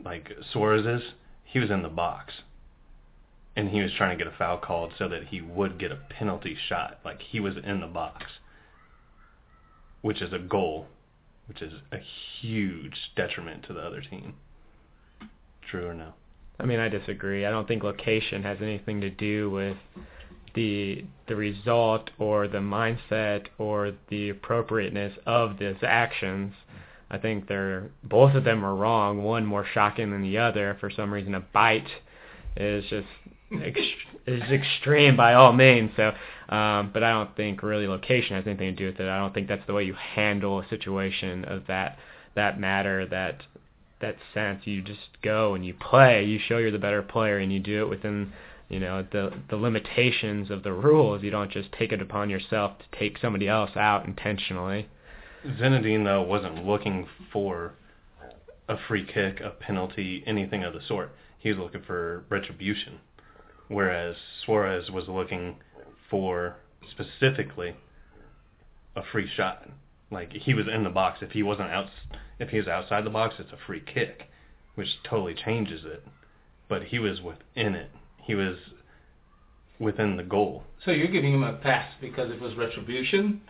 Like 0.04 0.32
Suarez's, 0.52 1.04
he 1.44 1.60
was 1.60 1.70
in 1.70 1.84
the 1.84 1.90
box 1.90 2.34
and 3.56 3.70
he 3.70 3.82
was 3.82 3.92
trying 3.98 4.18
to 4.18 4.24
get 4.24 4.32
a 4.32 4.36
foul 4.36 4.58
called 4.58 4.94
so 4.98 5.08
that 5.10 5.28
he 5.28 5.42
would 5.42 5.80
get 5.80 5.92
a 5.92 5.96
penalty 5.96 6.58
shot. 6.68 7.00
Like 7.06 7.22
he 7.22 7.40
was 7.40 7.56
in 7.64 7.82
the 7.82 7.88
box, 7.88 8.26
which 10.04 10.22
is 10.22 10.32
a 10.32 10.40
goal, 10.40 10.86
which 11.48 11.64
is 11.64 11.74
a 11.92 11.98
huge 12.40 13.12
detriment 13.16 13.64
to 13.64 13.74
the 13.74 13.80
other 13.80 14.02
team. 14.02 14.36
True 15.70 15.88
or 15.88 15.94
no? 15.96 16.14
I 16.60 16.66
mean, 16.66 16.80
I 16.80 16.88
disagree. 16.88 17.46
I 17.46 17.50
don't 17.50 17.68
think 17.68 17.84
location 17.84 18.44
has 18.44 18.60
anything 18.62 19.02
to 19.02 19.10
do 19.10 19.50
with 19.50 19.78
the 20.54 21.04
the 21.28 21.36
result 21.36 22.12
or 22.20 22.48
the 22.48 22.60
mindset 22.60 23.48
or 23.58 23.94
the 24.10 24.30
appropriateness 24.30 25.14
of 25.26 25.58
these 25.58 25.76
actions. 25.82 26.54
I 27.10 27.18
think 27.18 27.48
they're 27.48 27.90
both 28.04 28.36
of 28.36 28.44
them 28.44 28.64
are 28.64 28.76
wrong. 28.76 29.24
One 29.24 29.46
more 29.46 29.66
shocking 29.74 30.12
than 30.12 30.22
the 30.22 30.38
other. 30.38 30.78
For 30.80 30.92
some 30.92 31.14
reason, 31.14 31.34
a 31.34 31.40
bite 31.40 31.90
is 32.56 32.86
just 32.90 33.08
ex- 33.64 33.80
is 34.28 34.44
extreme 34.52 35.16
by 35.16 35.34
all 35.34 35.54
means. 35.54 35.92
So, 35.96 36.14
um, 36.54 36.92
but 36.94 37.02
I 37.02 37.10
don't 37.10 37.36
think 37.36 37.64
really 37.64 37.88
location 37.88 38.36
has 38.36 38.46
anything 38.46 38.76
to 38.76 38.76
do 38.76 38.86
with 38.86 39.00
it. 39.00 39.10
I 39.10 39.18
don't 39.18 39.34
think 39.34 39.48
that's 39.48 39.66
the 39.66 39.74
way 39.74 39.86
you 39.86 39.96
handle 39.96 40.60
a 40.60 40.68
situation 40.68 41.46
of 41.46 41.66
that 41.66 41.98
that 42.36 42.60
matter 42.60 43.08
that 43.08 43.42
that 44.02 44.18
sense. 44.36 44.62
You 44.66 44.84
just 44.84 45.00
go 45.24 45.56
and 45.56 45.66
you 45.66 45.74
play. 45.74 46.24
You 46.24 46.38
show 46.48 46.60
you're 46.60 46.70
the 46.70 46.78
better 46.78 47.02
player, 47.02 47.40
and 47.40 47.52
you 47.52 47.60
do 47.60 47.82
it 47.82 47.90
within 47.90 48.34
you 48.70 48.80
know 48.80 49.04
the 49.12 49.34
the 49.50 49.56
limitations 49.56 50.52
of 50.52 50.62
the 50.62 50.74
rules. 50.74 51.24
You 51.24 51.32
don't 51.32 51.50
just 51.50 51.72
take 51.72 51.92
it 51.92 52.04
upon 52.04 52.30
yourself 52.30 52.74
to 52.78 53.00
take 53.00 53.18
somebody 53.18 53.48
else 53.48 53.72
out 53.76 54.06
intentionally. 54.06 54.88
Zinedine 55.44 56.04
though 56.04 56.22
wasn't 56.22 56.64
looking 56.68 57.08
for 57.32 57.74
a 58.70 58.78
free 58.88 59.08
kick, 59.12 59.40
a 59.40 59.50
penalty, 59.50 60.24
anything 60.28 60.64
of 60.64 60.74
the 60.74 60.82
sort. 60.88 61.16
He 61.40 61.50
was 61.50 61.58
looking 61.58 61.82
for 61.82 62.26
retribution, 62.30 63.00
whereas 63.70 64.16
Suarez 64.46 64.92
was 64.92 65.08
looking 65.08 65.56
for 66.14 66.58
specifically 66.92 67.76
a 68.96 69.02
free 69.12 69.28
shot. 69.36 69.68
Like 70.12 70.32
he 70.32 70.54
was 70.54 70.68
in 70.72 70.84
the 70.84 70.92
box. 70.92 71.24
If 71.24 71.32
he 71.32 71.42
wasn't 71.42 71.72
out, 71.72 71.90
if 72.38 72.50
he 72.50 72.58
was 72.58 72.68
outside 72.68 73.04
the 73.04 73.10
box, 73.10 73.34
it's 73.40 73.52
a 73.52 73.58
free 73.66 73.82
kick, 73.82 74.26
which 74.76 74.90
totally 75.10 75.34
changes 75.34 75.82
it. 75.84 76.06
But 76.70 76.84
he 76.84 77.00
was 77.00 77.20
within 77.20 77.74
it. 77.74 77.90
He 78.22 78.36
was 78.36 78.58
within 79.80 80.16
the 80.16 80.24
goal. 80.24 80.66
So 80.86 80.92
you're 80.92 81.08
giving 81.08 81.34
him 81.34 81.42
a 81.42 81.54
pass 81.54 81.92
because 82.00 82.30
it 82.30 82.40
was 82.40 82.54
retribution? 82.54 83.42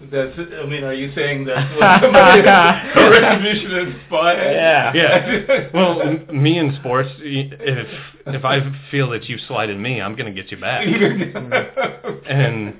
That's. 0.00 0.38
I 0.38 0.66
mean, 0.66 0.84
are 0.84 0.92
you 0.94 1.12
saying 1.14 1.44
that 1.46 1.70
was 1.80 2.00
somebody 2.02 2.40
a 2.40 3.10
retribution 3.10 3.70
inspired? 3.94 4.52
Yeah. 4.52 4.92
Yeah. 4.94 5.68
Well, 5.74 6.02
m- 6.02 6.42
me 6.42 6.58
in 6.58 6.76
sports, 6.80 7.08
if 7.18 7.88
if 8.26 8.44
I 8.44 8.60
feel 8.90 9.10
that 9.10 9.24
you've 9.28 9.40
slighted 9.48 9.78
me, 9.78 10.00
I'm 10.00 10.14
gonna 10.16 10.32
get 10.32 10.50
you 10.50 10.56
back. 10.58 10.86
Mm. 10.86 12.20
And 12.28 12.74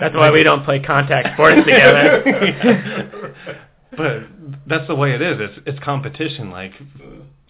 That's 0.00 0.14
why 0.14 0.30
we 0.30 0.42
don't 0.42 0.64
play 0.64 0.80
contact 0.80 1.34
sports 1.34 1.60
together. 1.64 3.34
but 3.96 4.22
that's 4.66 4.86
the 4.88 4.94
way 4.94 5.12
it 5.14 5.22
is. 5.22 5.38
It's 5.40 5.60
it's 5.66 5.78
competition. 5.84 6.50
Like 6.50 6.72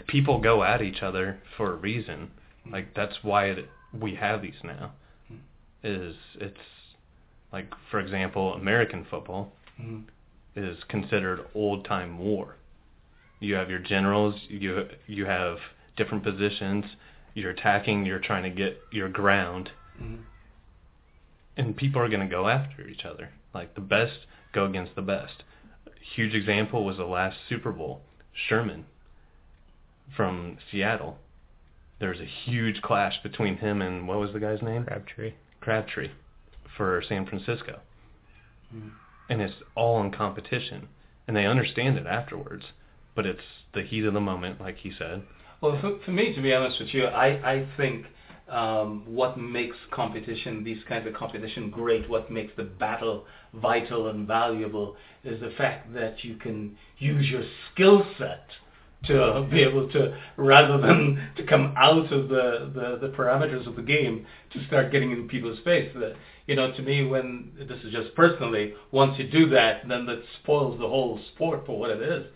people 0.07 0.41
go 0.41 0.63
at 0.63 0.83
each 0.83 1.03
other 1.03 1.39
for 1.57 1.73
a 1.73 1.77
reason. 1.77 2.31
Like 2.71 2.95
that's 2.95 3.17
why 3.23 3.47
it, 3.47 3.69
we 3.93 4.15
have 4.17 4.43
these 4.43 4.61
now. 4.65 4.93
Is 5.83 6.17
it's 6.41 6.59
like 7.53 7.73
for 7.91 8.01
example, 8.01 8.55
American 8.55 9.05
football 9.05 9.53
Mhm. 9.81 10.05
is 10.55 10.83
considered 10.85 11.47
old 11.55 11.85
time 11.85 12.19
war. 12.19 12.57
You 13.41 13.55
have 13.55 13.71
your 13.71 13.79
generals. 13.79 14.35
You 14.49 14.89
you 15.07 15.27
have 15.27 15.59
different 15.97 16.25
positions. 16.25 16.85
You're 17.35 17.51
attacking. 17.51 18.05
You're 18.05 18.19
trying 18.19 18.43
to 18.43 18.51
get 18.51 18.81
your 18.91 19.09
ground, 19.09 19.71
Mhm. 20.01 20.25
and 21.57 21.77
people 21.77 22.03
are 22.03 22.09
going 22.09 22.27
to 22.29 22.35
go 22.35 22.49
after 22.49 22.87
each 22.89 23.05
other. 23.05 23.31
Like 23.55 23.75
the 23.75 23.81
best 23.81 24.27
go 24.53 24.65
against 24.65 24.95
the 24.95 25.03
best. 25.03 25.45
A 25.87 25.91
huge 26.01 26.35
example 26.35 26.85
was 26.85 26.97
the 26.97 27.07
last 27.07 27.39
Super 27.49 27.73
Bowl. 27.73 28.03
Sherman 28.33 28.87
from 30.11 30.59
Seattle. 30.71 31.19
There 31.99 32.11
was 32.11 32.21
a 32.21 32.25
huge 32.25 32.83
clash 32.83 33.23
between 33.23 33.57
him 33.57 33.83
and 33.83 34.07
what 34.07 34.19
was 34.19 34.33
the 34.33 34.41
guy's 34.41 34.63
name? 34.63 34.85
Crabtree. 34.85 35.35
Crabtree 35.61 36.11
for 36.79 37.03
San 37.07 37.27
Francisco. 37.27 37.81
Mhm. 38.75 38.93
And 39.29 39.43
it's 39.43 39.63
all 39.75 40.01
in 40.01 40.11
competition. 40.11 40.89
And 41.27 41.37
they 41.37 41.45
understand 41.45 41.99
it 41.99 42.07
afterwards. 42.07 42.65
But 43.15 43.27
it's 43.27 43.45
the 43.75 43.83
heat 43.83 44.07
of 44.07 44.15
the 44.15 44.21
moment, 44.21 44.61
like 44.61 44.79
he 44.79 44.91
said. 44.91 45.25
Well, 45.61 45.79
for, 45.81 45.99
for 45.99 46.13
me, 46.13 46.33
to 46.35 46.41
be 46.41 46.55
honest 46.55 46.81
with 46.81 46.95
you, 46.95 47.05
I, 47.05 47.55
I 47.55 47.69
think 47.77 48.07
um, 48.49 49.03
what 49.07 49.37
makes 49.37 49.77
competition, 49.91 50.65
these 50.65 50.83
kinds 50.89 51.07
of 51.07 51.15
competition 51.15 51.69
great, 51.69 52.09
what 52.09 52.31
makes 52.31 52.53
the 52.57 52.63
battle 52.63 53.27
vital 53.53 54.09
and 54.09 54.27
valuable 54.27 54.97
is 55.25 55.41
the 55.41 55.51
fact 55.51 55.93
that 55.95 56.25
you 56.25 56.37
can 56.37 56.77
use 56.99 57.29
your 57.29 57.43
skill 57.73 58.07
set 58.17 58.47
to 59.07 59.47
be 59.51 59.63
able 59.63 59.89
to, 59.91 60.19
rather 60.37 60.79
than 60.79 61.31
to 61.37 61.47
come 61.47 61.75
out 61.77 62.13
of 62.13 62.29
the, 62.29 62.71
the, 62.75 63.09
the 63.09 63.15
parameters 63.15 63.67
of 63.67 63.77
the 63.77 63.83
game, 63.83 64.27
to 64.53 64.65
start 64.67 64.91
getting 64.91 65.13
in 65.13 65.29
people's 65.29 65.59
face. 65.65 65.91
The, 65.95 66.15
you 66.47 66.57
know, 66.57 66.73
to 66.73 66.83
me, 66.83 67.07
when 67.07 67.53
this 67.59 67.79
is 67.85 67.93
just 67.93 68.15
personally, 68.15 68.75
once 68.91 69.19
you 69.19 69.29
do 69.29 69.49
that, 69.51 69.87
then 69.87 70.07
that 70.07 70.23
spoils 70.41 70.79
the 70.79 70.89
whole 70.89 71.21
sport 71.35 71.65
for 71.65 71.79
what 71.79 71.91
it 71.91 72.03
is. 72.03 72.27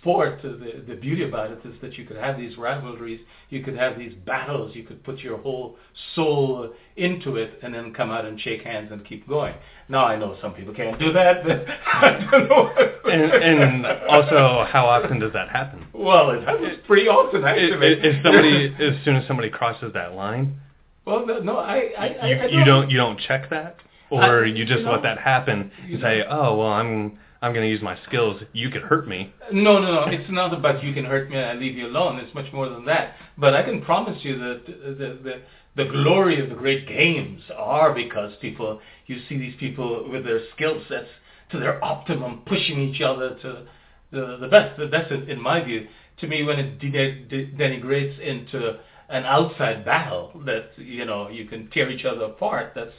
Sport, 0.00 0.40
the, 0.42 0.82
the 0.86 0.94
beauty 0.94 1.24
about 1.24 1.50
it 1.50 1.58
is 1.64 1.74
that 1.82 1.96
you 1.98 2.04
could 2.04 2.16
have 2.16 2.36
these 2.36 2.56
rivalries, 2.58 3.20
you 3.50 3.62
could 3.62 3.76
have 3.76 3.98
these 3.98 4.12
battles, 4.26 4.74
you 4.74 4.82
could 4.84 5.02
put 5.04 5.18
your 5.18 5.38
whole 5.38 5.76
soul 6.14 6.72
into 6.96 7.36
it 7.36 7.58
and 7.62 7.74
then 7.74 7.92
come 7.94 8.10
out 8.10 8.24
and 8.24 8.40
shake 8.40 8.62
hands 8.62 8.90
and 8.92 9.04
keep 9.06 9.26
going. 9.28 9.54
Now 9.88 10.04
I 10.04 10.16
know 10.16 10.36
some 10.42 10.52
people 10.54 10.74
can't 10.74 10.98
do 10.98 11.12
that, 11.12 11.44
but 11.44 11.64
I 11.92 12.28
don't 12.30 12.48
know. 12.48 12.70
And, 13.10 13.32
and 13.32 13.86
also, 14.08 14.66
how 14.70 14.86
often 14.86 15.18
does 15.18 15.32
that 15.32 15.48
happen? 15.48 15.86
well, 15.94 16.30
it 16.30 16.42
happens 16.44 16.78
pretty 16.86 17.08
often 17.08 17.44
actually. 17.44 17.94
If 18.02 18.22
somebody, 18.24 18.74
as 18.78 19.04
soon 19.04 19.16
as 19.16 19.26
somebody 19.26 19.48
crosses 19.50 19.92
that 19.94 20.14
line, 20.14 20.58
well, 21.04 21.24
no, 21.26 21.38
no 21.40 21.56
I, 21.58 21.92
I, 21.98 22.06
I, 22.06 22.26
you, 22.28 22.36
I 22.36 22.46
you 22.46 22.64
don't 22.64 22.90
you 22.90 22.96
don't 22.98 23.18
check 23.18 23.48
that, 23.50 23.76
or 24.10 24.44
I- 24.44 24.46
you 24.48 24.64
just 24.66 24.80
you 24.80 24.84
know, 24.84 24.92
let 24.92 25.02
that 25.04 25.18
happen 25.18 25.70
you 25.86 25.94
and 25.94 26.02
say, 26.02 26.22
oh 26.28 26.56
well, 26.56 26.68
I'm 26.68 27.18
I'm 27.40 27.52
going 27.52 27.64
to 27.64 27.70
use 27.70 27.82
my 27.82 27.96
skills. 28.06 28.42
You 28.52 28.70
could 28.70 28.82
hurt 28.82 29.06
me. 29.06 29.32
No, 29.52 29.78
no, 29.78 29.92
no. 29.92 30.04
It's 30.08 30.30
not 30.30 30.52
about 30.52 30.82
you 30.82 30.92
can 30.92 31.04
hurt 31.04 31.30
me 31.30 31.36
and 31.36 31.46
I 31.46 31.54
leave 31.54 31.76
you 31.76 31.86
alone. 31.86 32.18
It's 32.18 32.34
much 32.34 32.52
more 32.52 32.68
than 32.68 32.84
that. 32.86 33.14
But 33.36 33.54
I 33.54 33.62
can 33.62 33.82
promise 33.82 34.18
you 34.24 34.38
that 34.38 34.66
the 34.66 35.18
the 35.22 35.42
the 35.76 35.84
glory 35.84 36.42
of 36.42 36.48
the 36.48 36.56
great 36.56 36.88
games 36.88 37.40
are 37.56 37.94
because 37.94 38.32
people 38.40 38.80
you 39.06 39.20
see 39.28 39.38
these 39.38 39.54
people 39.60 40.10
with 40.10 40.24
their 40.24 40.40
skill 40.54 40.82
sets 40.88 41.06
to 41.50 41.60
their 41.60 41.82
optimum, 41.84 42.42
pushing 42.46 42.80
each 42.80 43.00
other 43.00 43.38
to 43.42 43.66
the 44.10 44.38
the 44.40 44.48
best. 44.48 44.80
That's 44.90 45.10
in, 45.12 45.30
in 45.30 45.40
my 45.40 45.62
view. 45.62 45.86
To 46.20 46.26
me, 46.26 46.42
when 46.42 46.58
it 46.58 46.80
de- 46.80 46.90
de- 46.90 47.52
denigrates 47.52 48.18
into 48.18 48.80
an 49.08 49.24
outside 49.24 49.84
battle 49.84 50.32
that 50.44 50.70
you 50.76 51.04
know 51.04 51.28
you 51.28 51.44
can 51.44 51.70
tear 51.70 51.88
each 51.88 52.04
other 52.04 52.24
apart, 52.24 52.72
that's 52.74 52.90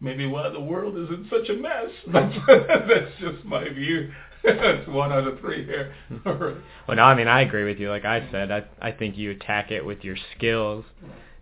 maybe 0.00 0.26
why 0.26 0.48
the 0.48 0.60
world 0.60 0.96
is 0.96 1.08
in 1.08 1.28
such 1.30 1.48
a 1.48 1.54
mess. 1.54 1.90
That's, 2.12 2.36
that's 2.46 3.20
just 3.20 3.44
my 3.44 3.68
view. 3.68 4.10
That's 4.44 4.86
one 4.88 5.10
out 5.12 5.26
of 5.26 5.40
three 5.40 5.64
here. 5.64 5.94
Well, 6.86 6.98
no, 6.98 7.02
I 7.04 7.14
mean 7.14 7.28
I 7.28 7.40
agree 7.40 7.64
with 7.64 7.78
you. 7.78 7.88
Like 7.88 8.04
I 8.04 8.30
said, 8.30 8.50
I 8.50 8.64
I 8.78 8.92
think 8.92 9.16
you 9.16 9.30
attack 9.30 9.70
it 9.70 9.82
with 9.82 10.04
your 10.04 10.16
skills, 10.36 10.84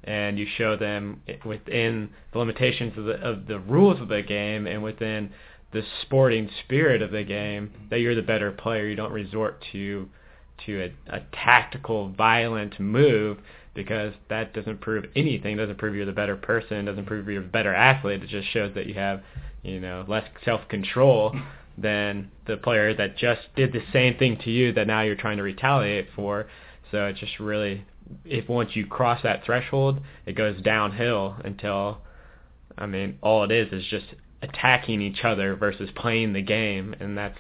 and 0.05 0.39
you 0.39 0.47
show 0.57 0.77
them 0.77 1.21
within 1.45 2.11
the 2.33 2.39
limitations 2.39 2.97
of 2.97 3.07
the 3.07 3.15
of 3.15 3.47
the 3.49 3.59
rules 3.59 4.01
of 4.01 4.07
the 4.07 4.23
game 4.23 4.69
and 4.69 4.85
within 4.85 5.31
the 5.73 5.83
sporting 6.03 6.49
spirit 6.65 7.03
of 7.03 7.11
the 7.11 7.25
game 7.25 7.73
that 7.91 7.99
you're 7.99 8.15
the 8.15 8.23
better 8.23 8.53
player. 8.53 8.87
You 8.87 8.95
don't 8.95 9.13
resort 9.13 9.65
to 9.73 10.09
to 10.67 10.93
a, 11.09 11.17
a 11.17 11.21
tactical, 11.33 12.11
violent 12.11 12.79
move 12.79 13.39
because 13.75 14.15
that 14.29 14.53
doesn't 14.53 14.81
prove 14.81 15.05
anything. 15.17 15.57
Doesn't 15.57 15.79
prove 15.79 15.95
you're 15.95 16.07
the 16.07 16.13
better 16.13 16.37
person. 16.37 16.85
Doesn't 16.85 17.07
prove 17.07 17.29
you're 17.29 17.43
a 17.43 17.47
better 17.47 17.75
athlete. 17.75 18.23
It 18.23 18.29
just 18.29 18.49
shows 18.51 18.75
that 18.75 18.87
you 18.87 18.95
have 18.95 19.23
you 19.63 19.81
know 19.81 20.05
less 20.09 20.29
self 20.45 20.67
control 20.69 21.35
than 21.79 22.31
the 22.47 22.57
player 22.57 22.95
that 22.95 23.17
just 23.17 23.41
did 23.57 23.73
the 23.73 23.83
same 23.93 24.17
thing 24.19 24.37
to 24.45 24.51
you 24.51 24.73
that 24.75 24.87
now 24.87 25.03
you're 25.03 25.17
trying 25.17 25.39
to 25.39 25.43
retaliate 25.43 26.09
for. 26.15 26.47
So 26.91 27.07
it 27.07 27.17
just 27.17 27.41
really, 27.41 27.87
if 28.25 28.49
once 28.49 28.77
you 28.77 28.87
cross 28.87 29.23
that 29.23 29.45
threshold, 29.45 30.01
it 30.27 30.35
goes 30.35 30.61
downhill 30.61 31.37
until, 31.43 32.03
I 32.77 32.87
mean, 32.87 33.19
all 33.23 33.45
it 33.45 33.51
is 33.51 33.73
is 33.73 33.87
just 33.89 34.05
attacking 34.43 35.01
each 35.01 35.25
other 35.25 35.57
versus 35.57 35.89
playing 35.95 36.35
the 36.35 36.43
game, 36.43 36.95
and 37.01 37.17
that's 37.17 37.39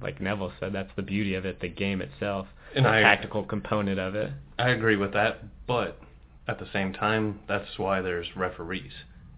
like 0.00 0.20
Neville 0.20 0.52
said, 0.60 0.72
that's 0.72 0.90
the 0.96 1.02
beauty 1.02 1.34
of 1.34 1.44
it, 1.44 1.60
the 1.60 1.68
game 1.68 2.00
itself, 2.00 2.46
And 2.74 2.84
the 2.84 2.90
I- 2.90 3.00
tactical 3.00 3.44
component 3.44 3.98
of 3.98 4.14
it. 4.14 4.32
I 4.58 4.70
agree 4.70 4.96
with 4.96 5.12
that, 5.12 5.44
but 5.66 6.00
at 6.48 6.58
the 6.58 6.66
same 6.72 6.92
time, 6.92 7.40
that's 7.46 7.78
why 7.78 8.00
there's 8.00 8.36
referees. 8.36 8.92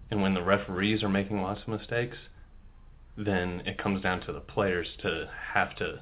And 0.09 0.21
when 0.21 0.33
the 0.33 0.41
referees 0.41 1.03
are 1.03 1.09
making 1.09 1.41
lots 1.41 1.61
of 1.61 1.67
mistakes, 1.67 2.17
then 3.17 3.61
it 3.65 3.77
comes 3.77 4.01
down 4.01 4.21
to 4.21 4.33
the 4.33 4.39
players 4.39 4.87
to 5.01 5.29
have 5.53 5.75
to 5.77 6.01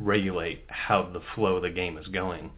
regulate 0.00 0.64
how 0.68 1.02
the 1.02 1.20
flow 1.34 1.56
of 1.56 1.62
the 1.62 1.70
game 1.70 1.96
is 1.96 2.08
going. 2.08 2.50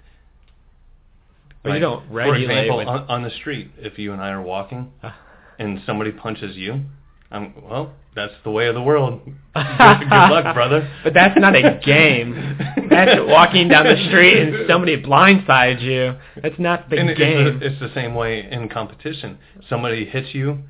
But 1.63 1.75
you 1.75 1.81
don't 1.81 2.11
regulate. 2.11 2.47
For 2.47 2.53
example, 2.53 2.77
with- 2.79 2.89
on, 2.89 3.09
on 3.09 3.23
the 3.23 3.31
street, 3.31 3.71
if 3.79 3.99
you 3.99 4.13
and 4.13 4.23
I 4.23 4.31
are 4.31 4.43
walking 4.43 4.93
ah. 5.03 5.17
and 5.59 5.81
somebody 5.85 6.13
punches 6.13 6.57
you, 6.57 6.83
I'm 7.31 7.53
well. 7.63 7.93
That's 8.15 8.33
the 8.43 8.51
way 8.51 8.67
of 8.67 8.75
the 8.75 8.83
world. 8.83 9.21
Good, 9.25 9.35
good 9.55 10.11
luck, 10.11 10.55
brother. 10.55 10.91
But 11.05 11.15
that's 11.15 11.39
not 11.39 11.55
a 11.55 11.81
game. 11.85 12.59
That's 12.91 13.21
walking 13.23 13.69
down 13.69 13.87
the 13.87 14.05
street 14.09 14.37
and 14.37 14.69
somebody 14.69 15.01
blindsides 15.01 15.81
you. 15.81 16.17
That's 16.43 16.59
not 16.59 16.91
the 16.91 16.99
and 16.99 17.17
game. 17.17 17.47
It's, 17.47 17.61
the, 17.61 17.67
it's 17.67 17.81
the 17.81 17.95
same 17.95 18.15
way 18.15 18.49
in 18.51 18.69
competition. 18.69 19.39
Somebody 19.69 20.05
hits 20.07 20.35
you 20.35 20.65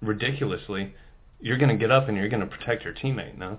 ridiculously, 0.00 0.94
you're 1.40 1.58
going 1.58 1.70
to 1.70 1.76
get 1.76 1.90
up 1.90 2.08
and 2.08 2.16
you're 2.16 2.28
going 2.28 2.40
to 2.40 2.46
protect 2.46 2.84
your 2.84 2.94
teammate. 2.94 3.36
No, 3.38 3.58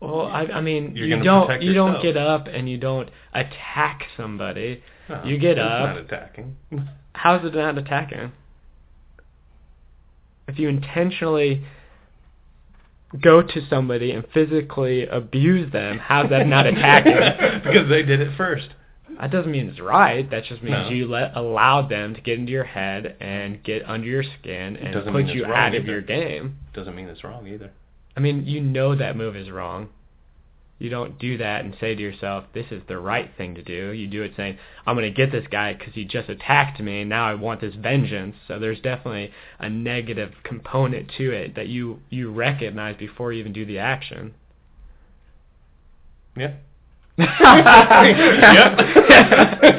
Well, 0.00 0.26
I, 0.26 0.44
I 0.44 0.60
mean, 0.60 0.94
You're 0.96 1.06
you 1.06 1.22
don't 1.22 1.62
you 1.62 1.72
don't 1.72 2.02
get 2.02 2.16
up 2.16 2.46
and 2.46 2.68
you 2.68 2.78
don't 2.78 3.10
attack 3.32 4.04
somebody. 4.16 4.82
No, 5.08 5.22
You 5.24 5.38
get 5.38 5.58
up. 5.58 5.94
Not 5.94 5.98
attacking. 5.98 6.56
How's 7.12 7.44
it 7.44 7.54
not 7.54 7.78
attacking? 7.78 8.32
If 10.48 10.58
you 10.58 10.68
intentionally 10.68 11.64
go 13.20 13.42
to 13.42 13.66
somebody 13.68 14.12
and 14.12 14.24
physically 14.32 15.06
abuse 15.06 15.72
them, 15.72 15.98
how's 15.98 16.30
that 16.30 16.46
not 16.46 16.66
attacking? 16.66 17.14
because 17.64 17.88
they 17.88 18.02
did 18.02 18.20
it 18.20 18.36
first. 18.36 18.68
That 19.20 19.30
doesn't 19.30 19.50
mean 19.50 19.68
it's 19.68 19.80
right. 19.80 20.28
That 20.30 20.44
just 20.44 20.62
means 20.62 20.76
No. 20.76 20.88
you 20.90 21.06
let 21.06 21.36
allowed 21.36 21.88
them 21.88 22.14
to 22.14 22.20
get 22.20 22.38
into 22.38 22.52
your 22.52 22.64
head 22.64 23.16
and 23.20 23.62
get 23.62 23.82
under 23.88 24.06
your 24.06 24.24
skin 24.40 24.76
and 24.76 24.94
put 25.12 25.26
you 25.26 25.46
out 25.46 25.74
of 25.74 25.86
your 25.86 26.02
game. 26.02 26.58
Doesn't 26.74 26.94
mean 26.94 27.08
it's 27.08 27.24
wrong 27.24 27.46
either. 27.46 27.70
I 28.16 28.20
mean, 28.20 28.44
you 28.46 28.60
know 28.60 28.94
that 28.94 29.16
move 29.16 29.36
is 29.36 29.50
wrong. 29.50 29.88
You 30.78 30.90
don't 30.90 31.18
do 31.18 31.38
that 31.38 31.64
and 31.64 31.74
say 31.80 31.94
to 31.94 32.02
yourself, 32.02 32.44
"This 32.52 32.66
is 32.70 32.82
the 32.86 32.98
right 32.98 33.30
thing 33.36 33.54
to 33.54 33.62
do." 33.62 33.92
You 33.92 34.06
do 34.06 34.22
it 34.22 34.34
saying, 34.36 34.58
"I'm 34.86 34.94
going 34.94 35.10
to 35.10 35.16
get 35.16 35.32
this 35.32 35.46
guy 35.46 35.72
because 35.72 35.94
he 35.94 36.04
just 36.04 36.28
attacked 36.28 36.80
me, 36.80 37.00
and 37.00 37.08
now 37.08 37.26
I 37.26 37.34
want 37.34 37.62
this 37.62 37.74
vengeance." 37.74 38.36
So 38.46 38.58
there's 38.58 38.80
definitely 38.80 39.32
a 39.58 39.70
negative 39.70 40.34
component 40.44 41.10
to 41.16 41.32
it 41.32 41.54
that 41.54 41.68
you 41.68 42.00
you 42.10 42.30
recognize 42.30 42.96
before 42.96 43.32
you 43.32 43.40
even 43.40 43.54
do 43.54 43.64
the 43.64 43.78
action. 43.78 44.34
Yeah. 46.36 46.52
yep. 47.18 47.28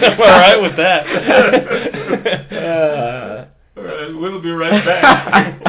I'm 0.10 0.20
all 0.20 0.28
right 0.28 0.62
with 0.62 0.78
that. 0.78 1.06
Uh, 2.58 3.46
All 3.78 3.84
right, 3.84 4.08
we'll 4.20 4.42
be 4.42 4.52
right 4.52 4.84
back. 4.84 5.62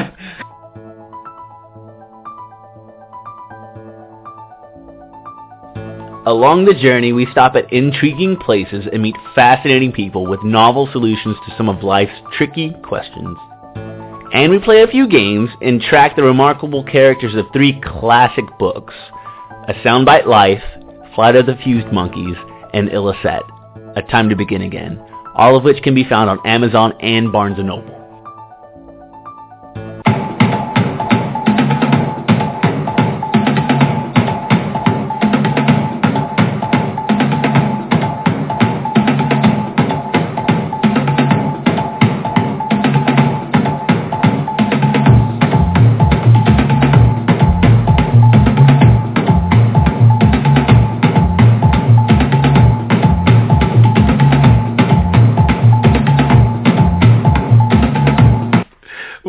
Along 6.29 6.65
the 6.65 6.75
journey, 6.75 7.11
we 7.11 7.25
stop 7.31 7.55
at 7.55 7.73
intriguing 7.73 8.37
places 8.37 8.85
and 8.93 9.01
meet 9.01 9.15
fascinating 9.33 9.91
people 9.91 10.27
with 10.27 10.43
novel 10.43 10.87
solutions 10.91 11.35
to 11.43 11.57
some 11.57 11.67
of 11.67 11.81
life's 11.81 12.13
tricky 12.37 12.69
questions. 12.83 13.35
And 14.31 14.51
we 14.51 14.59
play 14.59 14.83
a 14.83 14.87
few 14.87 15.07
games 15.07 15.49
and 15.59 15.81
track 15.81 16.15
the 16.15 16.21
remarkable 16.21 16.83
characters 16.83 17.33
of 17.33 17.47
three 17.51 17.81
classic 17.81 18.45
books, 18.59 18.93
A 19.67 19.73
Soundbite 19.83 20.27
Life, 20.27 20.61
Flight 21.15 21.35
of 21.35 21.47
the 21.47 21.57
Fused 21.63 21.91
Monkeys, 21.91 22.37
and 22.75 22.89
Illicet, 22.89 23.41
A 23.95 24.03
Time 24.03 24.29
to 24.29 24.35
Begin 24.35 24.61
Again, 24.61 25.03
all 25.33 25.57
of 25.57 25.63
which 25.63 25.81
can 25.81 25.95
be 25.95 26.03
found 26.03 26.29
on 26.29 26.37
Amazon 26.45 26.93
and 27.01 27.31
Barnes 27.31 27.57
& 27.57 27.57
Noble. 27.57 27.98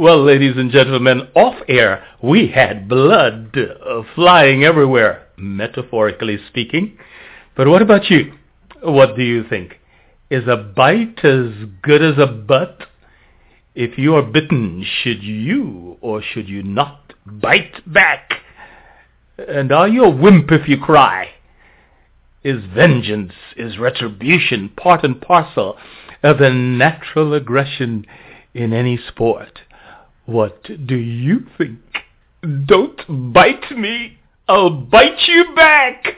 Well, 0.00 0.24
ladies 0.24 0.56
and 0.56 0.70
gentlemen, 0.70 1.28
off 1.34 1.56
air, 1.68 2.02
we 2.22 2.46
had 2.48 2.88
blood 2.88 3.54
flying 4.14 4.64
everywhere, 4.64 5.26
metaphorically 5.36 6.38
speaking. 6.48 6.96
But 7.54 7.68
what 7.68 7.82
about 7.82 8.08
you? 8.08 8.32
What 8.80 9.14
do 9.14 9.22
you 9.22 9.44
think? 9.46 9.78
Is 10.30 10.48
a 10.48 10.56
bite 10.56 11.22
as 11.22 11.50
good 11.82 12.02
as 12.02 12.16
a 12.16 12.26
butt? 12.26 12.84
If 13.74 13.98
you 13.98 14.14
are 14.14 14.22
bitten, 14.22 14.86
should 15.02 15.22
you 15.22 15.98
or 16.00 16.22
should 16.22 16.48
you 16.48 16.62
not 16.62 17.12
bite 17.26 17.82
back? 17.86 18.36
And 19.36 19.70
are 19.70 19.86
you 19.86 20.04
a 20.04 20.16
wimp 20.16 20.50
if 20.50 20.66
you 20.66 20.78
cry? 20.78 21.28
Is 22.42 22.64
vengeance, 22.74 23.34
is 23.54 23.76
retribution 23.76 24.70
part 24.70 25.04
and 25.04 25.20
parcel 25.20 25.76
of 26.22 26.38
the 26.38 26.48
natural 26.48 27.34
aggression 27.34 28.06
in 28.54 28.72
any 28.72 28.96
sport? 28.96 29.60
What 30.26 30.62
do 30.86 30.96
you 30.96 31.46
think? 31.56 31.78
Don't 32.66 33.32
bite 33.32 33.70
me. 33.76 34.18
I'll 34.48 34.70
bite 34.70 35.28
you 35.28 35.54
back. 35.54 36.16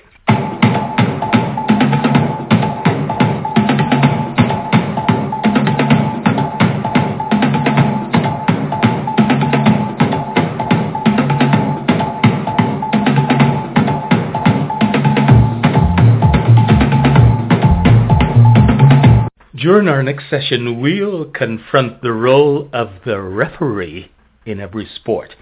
During 19.63 19.87
our 19.87 20.03
next 20.03 20.29
session, 20.29 20.81
we'll 20.81 21.27
confront 21.27 22.03
the 22.03 22.13
role 22.13 22.69
of 22.73 22.89
the 23.07 23.21
referee 23.21 24.11
in 24.45 24.59
every 24.59 24.89
sport. 24.93 25.37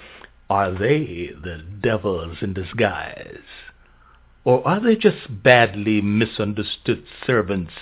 Are 0.51 0.71
they 0.73 1.31
the 1.43 1.65
devils 1.83 2.37
in 2.43 2.53
disguise? 2.53 3.39
Or 4.45 4.67
are 4.69 4.79
they 4.79 4.95
just 4.95 5.43
badly 5.43 6.03
misunderstood 6.03 7.05
servants 7.27 7.73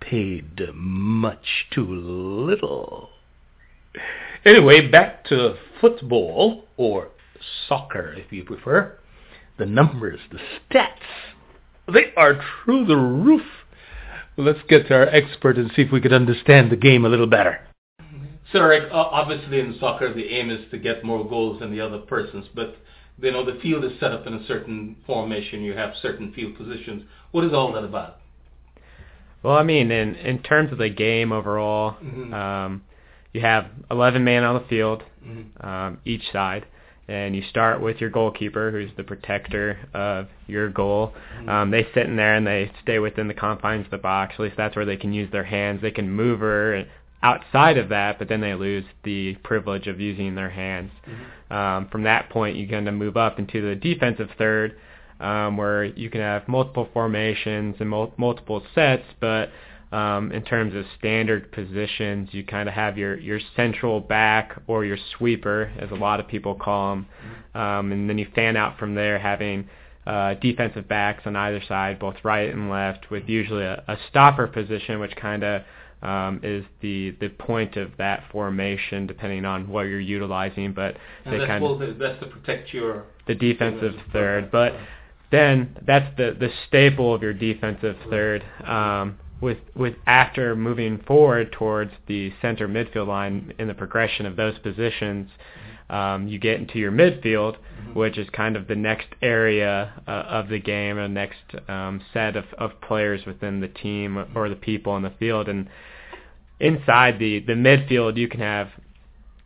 paid 0.00 0.58
much 0.72 1.66
too 1.70 1.84
little? 1.84 3.10
Anyway, 4.46 4.88
back 4.88 5.26
to 5.26 5.56
football, 5.82 6.64
or 6.78 7.10
soccer 7.68 8.14
if 8.14 8.32
you 8.32 8.42
prefer. 8.42 8.98
The 9.58 9.66
numbers, 9.66 10.20
the 10.32 10.38
stats, 10.38 10.94
they 11.92 12.14
are 12.16 12.42
through 12.64 12.86
the 12.86 12.96
roof 12.96 13.44
let's 14.38 14.60
get 14.68 14.86
to 14.88 14.94
our 14.94 15.08
expert 15.08 15.58
and 15.58 15.70
see 15.74 15.82
if 15.82 15.92
we 15.92 16.00
could 16.00 16.12
understand 16.12 16.70
the 16.70 16.76
game 16.76 17.04
a 17.04 17.08
little 17.08 17.26
better. 17.26 17.60
So, 18.52 18.60
Eric, 18.60 18.90
obviously 18.92 19.60
in 19.60 19.76
soccer 19.78 20.12
the 20.12 20.24
aim 20.24 20.48
is 20.50 20.70
to 20.70 20.78
get 20.78 21.04
more 21.04 21.28
goals 21.28 21.60
than 21.60 21.70
the 21.70 21.80
other 21.80 21.98
persons, 21.98 22.46
but 22.54 22.76
you 23.20 23.32
know 23.32 23.44
the 23.44 23.60
field 23.60 23.84
is 23.84 23.92
set 24.00 24.12
up 24.12 24.26
in 24.26 24.34
a 24.34 24.46
certain 24.46 24.96
formation. 25.06 25.62
You 25.62 25.74
have 25.74 25.92
certain 26.00 26.32
field 26.32 26.56
positions. 26.56 27.02
What 27.32 27.44
is 27.44 27.52
all 27.52 27.72
that 27.72 27.84
about? 27.84 28.20
Well, 29.42 29.54
I 29.54 29.64
mean, 29.64 29.90
in 29.90 30.14
in 30.14 30.42
terms 30.42 30.72
of 30.72 30.78
the 30.78 30.88
game 30.88 31.30
overall, 31.30 31.96
mm-hmm. 32.02 32.32
um, 32.32 32.82
you 33.34 33.42
have 33.42 33.66
11 33.90 34.24
men 34.24 34.44
on 34.44 34.62
the 34.62 34.66
field, 34.68 35.02
mm-hmm. 35.22 35.66
um, 35.66 35.98
each 36.06 36.22
side 36.32 36.64
and 37.08 37.34
you 37.34 37.42
start 37.48 37.80
with 37.80 38.00
your 38.00 38.10
goalkeeper, 38.10 38.70
who's 38.70 38.90
the 38.96 39.02
protector 39.02 39.78
of 39.94 40.28
your 40.46 40.68
goal. 40.68 41.14
Mm-hmm. 41.38 41.48
Um, 41.48 41.70
they 41.70 41.86
sit 41.94 42.06
in 42.06 42.16
there 42.16 42.34
and 42.34 42.46
they 42.46 42.70
stay 42.82 42.98
within 42.98 43.28
the 43.28 43.34
confines 43.34 43.86
of 43.86 43.90
the 43.90 43.98
box. 43.98 44.34
At 44.34 44.40
least 44.40 44.56
that's 44.56 44.76
where 44.76 44.84
they 44.84 44.96
can 44.96 45.12
use 45.12 45.30
their 45.32 45.44
hands. 45.44 45.80
They 45.80 45.90
can 45.90 46.10
move 46.10 46.40
her 46.40 46.84
outside 47.22 47.78
of 47.78 47.88
that, 47.88 48.18
but 48.18 48.28
then 48.28 48.40
they 48.40 48.54
lose 48.54 48.84
the 49.04 49.34
privilege 49.42 49.86
of 49.86 50.00
using 50.00 50.34
their 50.34 50.50
hands. 50.50 50.92
Mm-hmm. 51.06 51.52
Um, 51.52 51.88
from 51.88 52.02
that 52.02 52.28
point, 52.28 52.56
you 52.56 52.68
kind 52.68 52.86
of 52.86 52.94
move 52.94 53.16
up 53.16 53.38
into 53.38 53.66
the 53.66 53.74
defensive 53.74 54.28
third, 54.36 54.78
um, 55.18 55.56
where 55.56 55.84
you 55.84 56.10
can 56.10 56.20
have 56.20 56.46
multiple 56.46 56.88
formations 56.92 57.76
and 57.80 57.88
mul- 57.88 58.12
multiple 58.18 58.62
sets, 58.74 59.06
but 59.18 59.50
um, 59.92 60.32
in 60.32 60.42
terms 60.42 60.74
of 60.74 60.84
standard 60.98 61.50
positions, 61.52 62.28
you 62.32 62.44
kind 62.44 62.68
of 62.68 62.74
have 62.74 62.98
your, 62.98 63.18
your 63.18 63.40
central 63.56 64.00
back 64.00 64.60
or 64.66 64.84
your 64.84 64.98
sweeper, 65.16 65.72
as 65.78 65.90
a 65.90 65.94
lot 65.94 66.20
of 66.20 66.28
people 66.28 66.54
call 66.54 66.90
them, 66.90 67.06
um, 67.54 67.92
and 67.92 68.08
then 68.08 68.18
you 68.18 68.26
fan 68.34 68.56
out 68.56 68.78
from 68.78 68.94
there, 68.94 69.18
having 69.18 69.68
uh, 70.06 70.34
defensive 70.34 70.88
backs 70.88 71.22
on 71.26 71.36
either 71.36 71.62
side, 71.68 71.98
both 71.98 72.16
right 72.22 72.50
and 72.52 72.70
left, 72.70 73.10
with 73.10 73.28
usually 73.28 73.64
a, 73.64 73.82
a 73.88 73.96
stopper 74.08 74.46
position, 74.46 75.00
which 75.00 75.14
kind 75.16 75.42
of 75.42 75.62
um, 76.02 76.40
is 76.42 76.64
the 76.80 77.10
the 77.20 77.28
point 77.28 77.76
of 77.76 77.90
that 77.98 78.24
formation, 78.30 79.06
depending 79.06 79.44
on 79.44 79.68
what 79.68 79.82
you're 79.82 80.00
utilizing. 80.00 80.72
But 80.72 80.96
and 81.24 81.40
they 81.40 81.46
kind 81.46 81.64
of 81.64 81.98
that's 81.98 82.20
to 82.20 82.26
protect 82.26 82.72
your 82.72 83.04
the 83.26 83.34
defensive 83.34 83.94
third, 84.12 84.50
but 84.50 84.74
then 85.30 85.76
that's 85.86 86.16
the 86.16 86.36
the 86.38 86.50
staple 86.68 87.14
of 87.14 87.22
your 87.22 87.34
defensive 87.34 87.96
third. 88.08 88.44
Um, 88.64 89.18
with 89.40 89.58
with 89.76 89.94
after 90.06 90.56
moving 90.56 90.98
forward 91.06 91.52
towards 91.52 91.92
the 92.06 92.32
center 92.42 92.68
midfield 92.68 93.06
line 93.06 93.52
in 93.58 93.68
the 93.68 93.74
progression 93.74 94.26
of 94.26 94.36
those 94.36 94.58
positions, 94.58 95.30
um, 95.90 96.28
you 96.28 96.38
get 96.38 96.60
into 96.60 96.78
your 96.78 96.92
midfield, 96.92 97.56
mm-hmm. 97.56 97.98
which 97.98 98.18
is 98.18 98.28
kind 98.30 98.56
of 98.56 98.66
the 98.66 98.74
next 98.74 99.08
area 99.22 99.92
uh, 100.06 100.10
of 100.10 100.48
the 100.48 100.58
game, 100.58 100.98
a 100.98 101.08
next 101.08 101.38
um, 101.68 102.02
set 102.12 102.36
of, 102.36 102.44
of 102.58 102.80
players 102.80 103.24
within 103.26 103.60
the 103.60 103.68
team 103.68 104.26
or 104.34 104.48
the 104.48 104.56
people 104.56 104.92
on 104.92 105.02
the 105.02 105.12
field. 105.18 105.48
And 105.48 105.68
inside 106.60 107.18
the 107.18 107.40
the 107.40 107.54
midfield, 107.54 108.16
you 108.16 108.28
can 108.28 108.40
have 108.40 108.68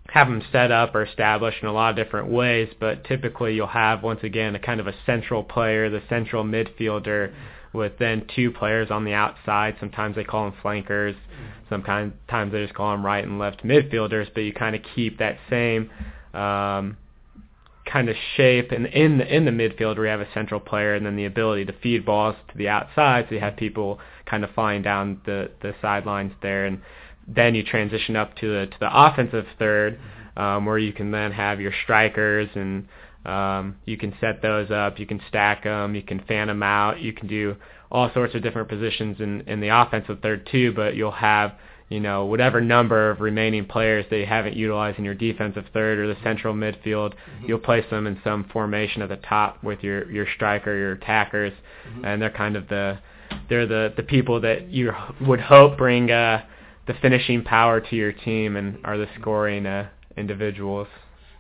have 0.09 0.29
them 0.29 0.43
set 0.53 0.71
up 0.71 0.95
or 0.95 1.05
established 1.05 1.63
in 1.63 1.69
a 1.69 1.73
lot 1.73 1.91
of 1.91 1.97
different 1.97 2.29
ways, 2.29 2.69
but 2.79 3.05
typically 3.05 3.55
you'll 3.55 3.67
have 3.67 4.03
once 4.03 4.21
again 4.23 4.55
a 4.55 4.59
kind 4.59 4.81
of 4.81 4.87
a 4.87 4.95
central 5.07 5.43
player, 5.43 5.89
the 5.89 6.03
central 6.09 6.45
midfielder 6.45 7.33
with 7.73 7.93
then 7.99 8.27
two 8.35 8.51
players 8.51 8.91
on 8.91 9.05
the 9.05 9.13
outside. 9.13 9.77
Sometimes 9.81 10.17
they 10.17 10.25
call 10.25 10.51
them 10.51 10.59
flankers. 10.61 11.15
Sometimes 11.69 12.13
they 12.29 12.63
just 12.63 12.75
call 12.75 12.93
them 12.93 13.05
right 13.05 13.25
and 13.25 13.39
left 13.39 13.65
midfielders. 13.65 14.29
But 14.35 14.43
you 14.43 14.53
kind 14.53 14.77
of 14.77 14.83
keep 14.95 15.19
that 15.19 15.39
same 15.49 15.91
um, 16.35 16.97
kind 17.91 18.09
of 18.09 18.17
shape. 18.37 18.73
And 18.73 18.87
in 18.87 19.19
the 19.19 19.35
in 19.35 19.45
the 19.45 19.51
midfield, 19.51 19.97
you 19.97 20.03
have 20.03 20.21
a 20.21 20.29
central 20.35 20.61
player, 20.61 20.95
and 20.95 21.05
then 21.05 21.17
the 21.17 21.25
ability 21.25 21.65
to 21.67 21.73
feed 21.83 22.05
balls 22.05 22.37
to 22.51 22.59
the 22.59 22.69
outside, 22.69 23.27
so 23.29 23.35
you 23.35 23.41
have 23.41 23.57
people 23.57 24.01
kind 24.27 24.45
of 24.45 24.51
flying 24.51 24.83
down 24.83 25.21
the 25.25 25.51
the 25.61 25.75
sidelines 25.81 26.33
there. 26.43 26.67
And 26.67 26.81
then 27.27 27.55
you 27.55 27.63
transition 27.63 28.17
up 28.17 28.37
to 28.37 28.49
the 28.49 28.67
to 28.67 28.77
the 28.81 28.91
offensive 28.91 29.47
third, 29.59 29.99
um, 30.37 30.67
where 30.67 30.79
you 30.79 30.93
can 30.93 31.11
then 31.11 31.33
have 31.33 31.61
your 31.61 31.73
strikers 31.85 32.49
and 32.55 32.89
um, 33.25 33.77
you 33.87 33.97
can 33.97 34.15
set 34.21 34.43
those 34.43 34.71
up. 34.71 34.99
You 34.99 35.07
can 35.07 35.21
stack 35.29 35.65
them. 35.65 35.95
You 35.95 36.03
can 36.03 36.21
fan 36.21 36.49
them 36.49 36.63
out. 36.63 37.01
You 37.01 37.13
can 37.13 37.29
do 37.29 37.57
all 37.91 38.11
sorts 38.13 38.35
of 38.35 38.43
different 38.43 38.69
positions 38.69 39.21
in, 39.21 39.43
in 39.43 39.61
the 39.61 39.69
offensive 39.69 40.21
third 40.21 40.49
too. 40.51 40.73
But 40.73 40.97
you'll 40.97 41.13
have 41.13 41.53
you 41.89 42.01
know 42.01 42.25
whatever 42.25 42.61
number 42.61 43.11
of 43.11 43.21
remaining 43.21 43.67
players 43.67 44.05
that 44.11 44.19
you 44.19 44.27
haven't 44.27 44.57
utilized 44.57 44.99
in 44.99 45.05
your 45.05 45.15
defensive 45.15 45.65
third 45.73 45.99
or 45.99 46.09
the 46.09 46.21
central 46.23 46.55
midfield. 46.55 47.13
Mm-hmm. 47.13 47.47
You'll 47.47 47.59
place 47.59 47.85
them 47.91 48.07
in 48.07 48.21
some 48.25 48.49
formation 48.53 49.03
at 49.03 49.09
the 49.09 49.17
top 49.17 49.63
with 49.63 49.83
your 49.83 50.11
your 50.11 50.27
striker, 50.35 50.77
your 50.77 50.93
attackers, 50.93 51.53
mm-hmm. 51.89 52.05
and 52.05 52.21
they're 52.21 52.31
kind 52.31 52.57
of 52.57 52.69
the 52.69 52.99
they're 53.49 53.67
the 53.67 53.93
the 53.97 54.03
people 54.03 54.41
that 54.41 54.69
you 54.69 54.93
would 55.21 55.41
hope 55.41 55.79
bring 55.79 56.11
uh, 56.11 56.43
the 56.87 56.95
finishing 56.95 57.45
power 57.45 57.81
to 57.81 57.95
your 57.95 58.13
team 58.13 58.57
and 58.57 58.79
are 58.85 58.99
the 58.99 59.09
scoring 59.21 59.67
uh, 59.67 59.89
individuals. 60.17 60.89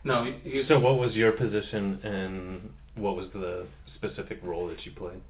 No, 0.04 0.32
you, 0.44 0.64
so 0.66 0.78
what 0.78 0.98
was 0.98 1.14
your 1.14 1.32
position 1.32 2.00
and 2.02 2.70
what 2.96 3.16
was 3.16 3.26
the 3.32 3.66
specific 3.94 4.40
role 4.42 4.66
that 4.68 4.84
you 4.84 4.92
played? 4.92 5.20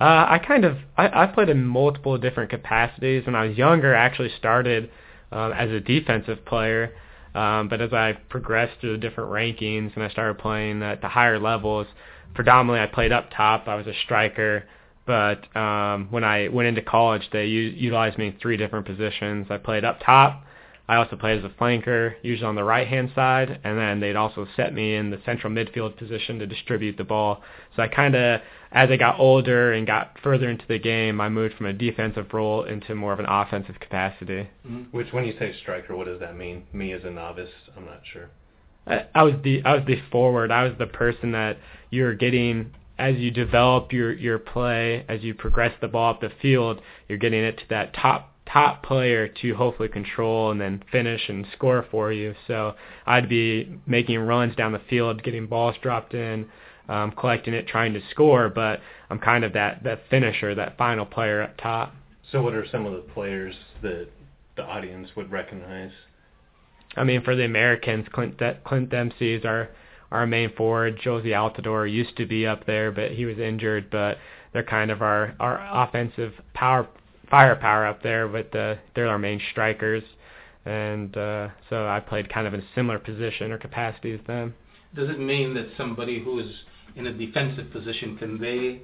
Uh, 0.00 0.26
I 0.28 0.38
kind 0.46 0.64
of 0.64 0.76
I, 0.96 1.24
I 1.24 1.26
played 1.26 1.48
in 1.48 1.64
multiple 1.64 2.16
different 2.18 2.50
capacities. 2.50 3.26
When 3.26 3.34
I 3.34 3.46
was 3.46 3.56
younger, 3.56 3.96
I 3.96 4.04
actually 4.04 4.30
started 4.38 4.90
uh, 5.32 5.50
as 5.50 5.70
a 5.70 5.80
defensive 5.80 6.44
player, 6.44 6.92
um, 7.34 7.68
but 7.68 7.80
as 7.80 7.92
I 7.92 8.12
progressed 8.28 8.80
through 8.80 8.92
the 8.92 8.98
different 8.98 9.30
rankings 9.30 9.94
and 9.94 10.04
I 10.04 10.08
started 10.08 10.38
playing 10.38 10.82
at 10.82 11.00
the 11.00 11.08
higher 11.08 11.38
levels, 11.38 11.86
predominantly 12.34 12.80
I 12.80 12.86
played 12.86 13.10
up 13.10 13.30
top. 13.34 13.66
I 13.66 13.74
was 13.74 13.86
a 13.86 13.94
striker, 14.04 14.64
but 15.04 15.54
um, 15.56 16.06
when 16.10 16.22
I 16.22 16.48
went 16.48 16.68
into 16.68 16.82
college, 16.82 17.28
they 17.32 17.46
u- 17.46 17.60
utilized 17.70 18.18
me 18.18 18.28
in 18.28 18.36
three 18.40 18.56
different 18.56 18.86
positions. 18.86 19.48
I 19.50 19.56
played 19.56 19.84
up 19.84 19.98
top. 20.04 20.44
I 20.88 20.96
also 20.96 21.16
played 21.16 21.38
as 21.38 21.44
a 21.44 21.54
flanker, 21.62 22.14
usually 22.22 22.46
on 22.46 22.54
the 22.54 22.64
right-hand 22.64 23.12
side, 23.14 23.60
and 23.62 23.78
then 23.78 24.00
they'd 24.00 24.16
also 24.16 24.46
set 24.56 24.72
me 24.72 24.94
in 24.96 25.10
the 25.10 25.20
central 25.26 25.52
midfield 25.52 25.98
position 25.98 26.38
to 26.38 26.46
distribute 26.46 26.96
the 26.96 27.04
ball. 27.04 27.42
So 27.76 27.82
I 27.82 27.88
kind 27.88 28.14
of, 28.14 28.40
as 28.72 28.88
I 28.90 28.96
got 28.96 29.20
older 29.20 29.72
and 29.72 29.86
got 29.86 30.16
further 30.22 30.48
into 30.48 30.64
the 30.66 30.78
game, 30.78 31.20
I 31.20 31.28
moved 31.28 31.56
from 31.56 31.66
a 31.66 31.74
defensive 31.74 32.32
role 32.32 32.64
into 32.64 32.94
more 32.94 33.12
of 33.12 33.18
an 33.18 33.26
offensive 33.28 33.78
capacity. 33.80 34.48
Mm-hmm. 34.66 34.84
Which, 34.96 35.12
when 35.12 35.24
you 35.24 35.34
say 35.38 35.54
striker, 35.60 35.94
what 35.94 36.06
does 36.06 36.20
that 36.20 36.36
mean? 36.36 36.64
Me 36.72 36.92
as 36.94 37.04
a 37.04 37.10
novice, 37.10 37.50
I'm 37.76 37.84
not 37.84 38.00
sure. 38.10 38.30
I, 38.86 39.06
I 39.14 39.22
was 39.24 39.34
the 39.44 39.62
I 39.64 39.74
was 39.74 39.84
the 39.86 40.00
forward. 40.10 40.50
I 40.50 40.64
was 40.64 40.72
the 40.78 40.86
person 40.86 41.32
that 41.32 41.58
you're 41.90 42.14
getting 42.14 42.72
as 42.98 43.16
you 43.16 43.30
develop 43.30 43.92
your 43.92 44.12
your 44.12 44.38
play, 44.38 45.04
as 45.08 45.22
you 45.22 45.34
progress 45.34 45.72
the 45.80 45.88
ball 45.88 46.14
up 46.14 46.20
the 46.20 46.30
field, 46.42 46.80
you're 47.08 47.18
getting 47.18 47.44
it 47.44 47.58
to 47.58 47.64
that 47.70 47.94
top 47.94 48.34
top 48.52 48.82
player 48.82 49.28
to 49.28 49.54
hopefully 49.54 49.88
control 49.88 50.50
and 50.50 50.60
then 50.60 50.82
finish 50.90 51.28
and 51.28 51.46
score 51.54 51.84
for 51.90 52.12
you. 52.12 52.34
So 52.46 52.74
I'd 53.06 53.28
be 53.28 53.78
making 53.86 54.18
runs 54.20 54.56
down 54.56 54.72
the 54.72 54.80
field, 54.90 55.22
getting 55.22 55.46
balls 55.46 55.76
dropped 55.82 56.14
in, 56.14 56.48
um, 56.88 57.12
collecting 57.12 57.54
it, 57.54 57.68
trying 57.68 57.92
to 57.94 58.00
score, 58.10 58.48
but 58.48 58.80
I'm 59.10 59.18
kind 59.18 59.44
of 59.44 59.52
that, 59.52 59.82
that 59.84 60.02
finisher, 60.08 60.54
that 60.54 60.78
final 60.78 61.04
player 61.04 61.42
up 61.42 61.56
top. 61.58 61.94
So 62.32 62.42
what 62.42 62.54
are 62.54 62.66
some 62.70 62.86
of 62.86 62.92
the 62.92 63.12
players 63.12 63.54
that 63.82 64.08
the 64.56 64.62
audience 64.62 65.08
would 65.16 65.30
recognize? 65.30 65.92
I 66.96 67.04
mean, 67.04 67.22
for 67.22 67.36
the 67.36 67.44
Americans, 67.44 68.06
Clint, 68.12 68.38
De- 68.38 68.58
Clint 68.64 68.90
Dempsey 68.90 69.34
is 69.34 69.44
our 69.44 69.70
our 70.10 70.26
main 70.26 70.50
forward. 70.54 70.98
Jozy 71.04 71.32
Altidore 71.32 71.90
used 71.90 72.16
to 72.16 72.24
be 72.24 72.46
up 72.46 72.64
there, 72.64 72.90
but 72.90 73.12
he 73.12 73.26
was 73.26 73.38
injured. 73.38 73.90
But 73.90 74.16
they're 74.52 74.62
kind 74.62 74.90
of 74.90 75.02
our 75.02 75.34
our 75.38 75.86
offensive 75.86 76.32
power 76.54 76.88
firepower 77.30 77.86
up 77.86 78.02
there. 78.02 78.28
But 78.28 78.54
uh, 78.54 78.76
they're 78.94 79.08
our 79.08 79.18
main 79.18 79.40
strikers, 79.50 80.02
and 80.64 81.16
uh, 81.16 81.48
so 81.70 81.86
I 81.86 82.00
played 82.00 82.32
kind 82.32 82.46
of 82.46 82.54
in 82.54 82.60
a 82.60 82.74
similar 82.74 82.98
position 82.98 83.52
or 83.52 83.58
capacity 83.58 84.12
as 84.12 84.20
them. 84.26 84.54
Does 84.94 85.10
it 85.10 85.20
mean 85.20 85.54
that 85.54 85.68
somebody 85.76 86.22
who 86.22 86.38
is 86.38 86.50
in 86.96 87.06
a 87.06 87.12
defensive 87.12 87.70
position 87.70 88.16
can 88.16 88.40
they 88.40 88.80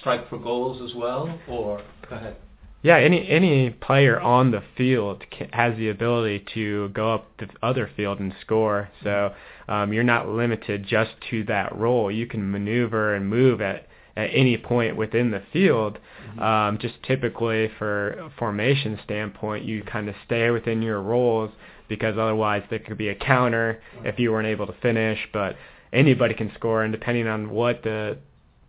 strike 0.00 0.28
for 0.28 0.38
goals 0.38 0.80
as 0.88 0.94
well, 0.96 1.38
or 1.48 1.82
go 2.08 2.16
ahead? 2.16 2.36
Yeah, 2.82 2.96
any 2.96 3.28
any 3.28 3.70
player 3.70 4.20
on 4.20 4.50
the 4.50 4.62
field 4.76 5.24
can, 5.30 5.48
has 5.50 5.76
the 5.76 5.88
ability 5.88 6.44
to 6.54 6.88
go 6.88 7.14
up 7.14 7.28
the 7.38 7.48
other 7.62 7.88
field 7.96 8.18
and 8.18 8.34
score. 8.40 8.90
So 9.04 9.34
um, 9.68 9.92
you're 9.92 10.02
not 10.02 10.28
limited 10.28 10.84
just 10.86 11.12
to 11.30 11.44
that 11.44 11.76
role. 11.76 12.10
You 12.10 12.26
can 12.26 12.50
maneuver 12.50 13.14
and 13.14 13.28
move 13.28 13.60
at 13.60 13.86
at 14.16 14.30
any 14.32 14.56
point 14.56 14.96
within 14.96 15.30
the 15.30 15.42
field. 15.52 15.98
Um, 16.38 16.78
just 16.80 16.94
typically 17.02 17.70
for 17.78 18.10
a 18.10 18.30
formation 18.38 18.98
standpoint, 19.04 19.64
you 19.64 19.82
kind 19.82 20.08
of 20.08 20.14
stay 20.24 20.50
within 20.50 20.82
your 20.82 21.00
roles 21.00 21.50
because 21.88 22.16
otherwise 22.18 22.62
there 22.70 22.78
could 22.78 22.98
be 22.98 23.08
a 23.08 23.14
counter 23.14 23.82
if 24.04 24.18
you 24.18 24.32
weren't 24.32 24.48
able 24.48 24.66
to 24.66 24.74
finish. 24.80 25.18
But 25.32 25.56
anybody 25.92 26.34
can 26.34 26.50
score, 26.54 26.82
and 26.82 26.92
depending 26.92 27.26
on 27.26 27.50
what 27.50 27.82
the 27.82 28.18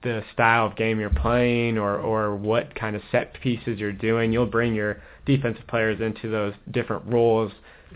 the 0.03 0.21
style 0.33 0.67
of 0.67 0.75
game 0.75 0.99
you're 0.99 1.09
playing 1.09 1.77
or 1.77 1.97
or 1.97 2.35
what 2.35 2.75
kind 2.75 2.95
of 2.95 3.01
set 3.11 3.39
pieces 3.41 3.79
you're 3.79 3.91
doing, 3.91 4.31
you'll 4.33 4.45
bring 4.45 4.75
your 4.75 5.01
defensive 5.25 5.65
players 5.67 6.01
into 6.01 6.29
those 6.29 6.53
different 6.71 7.05
roles 7.05 7.51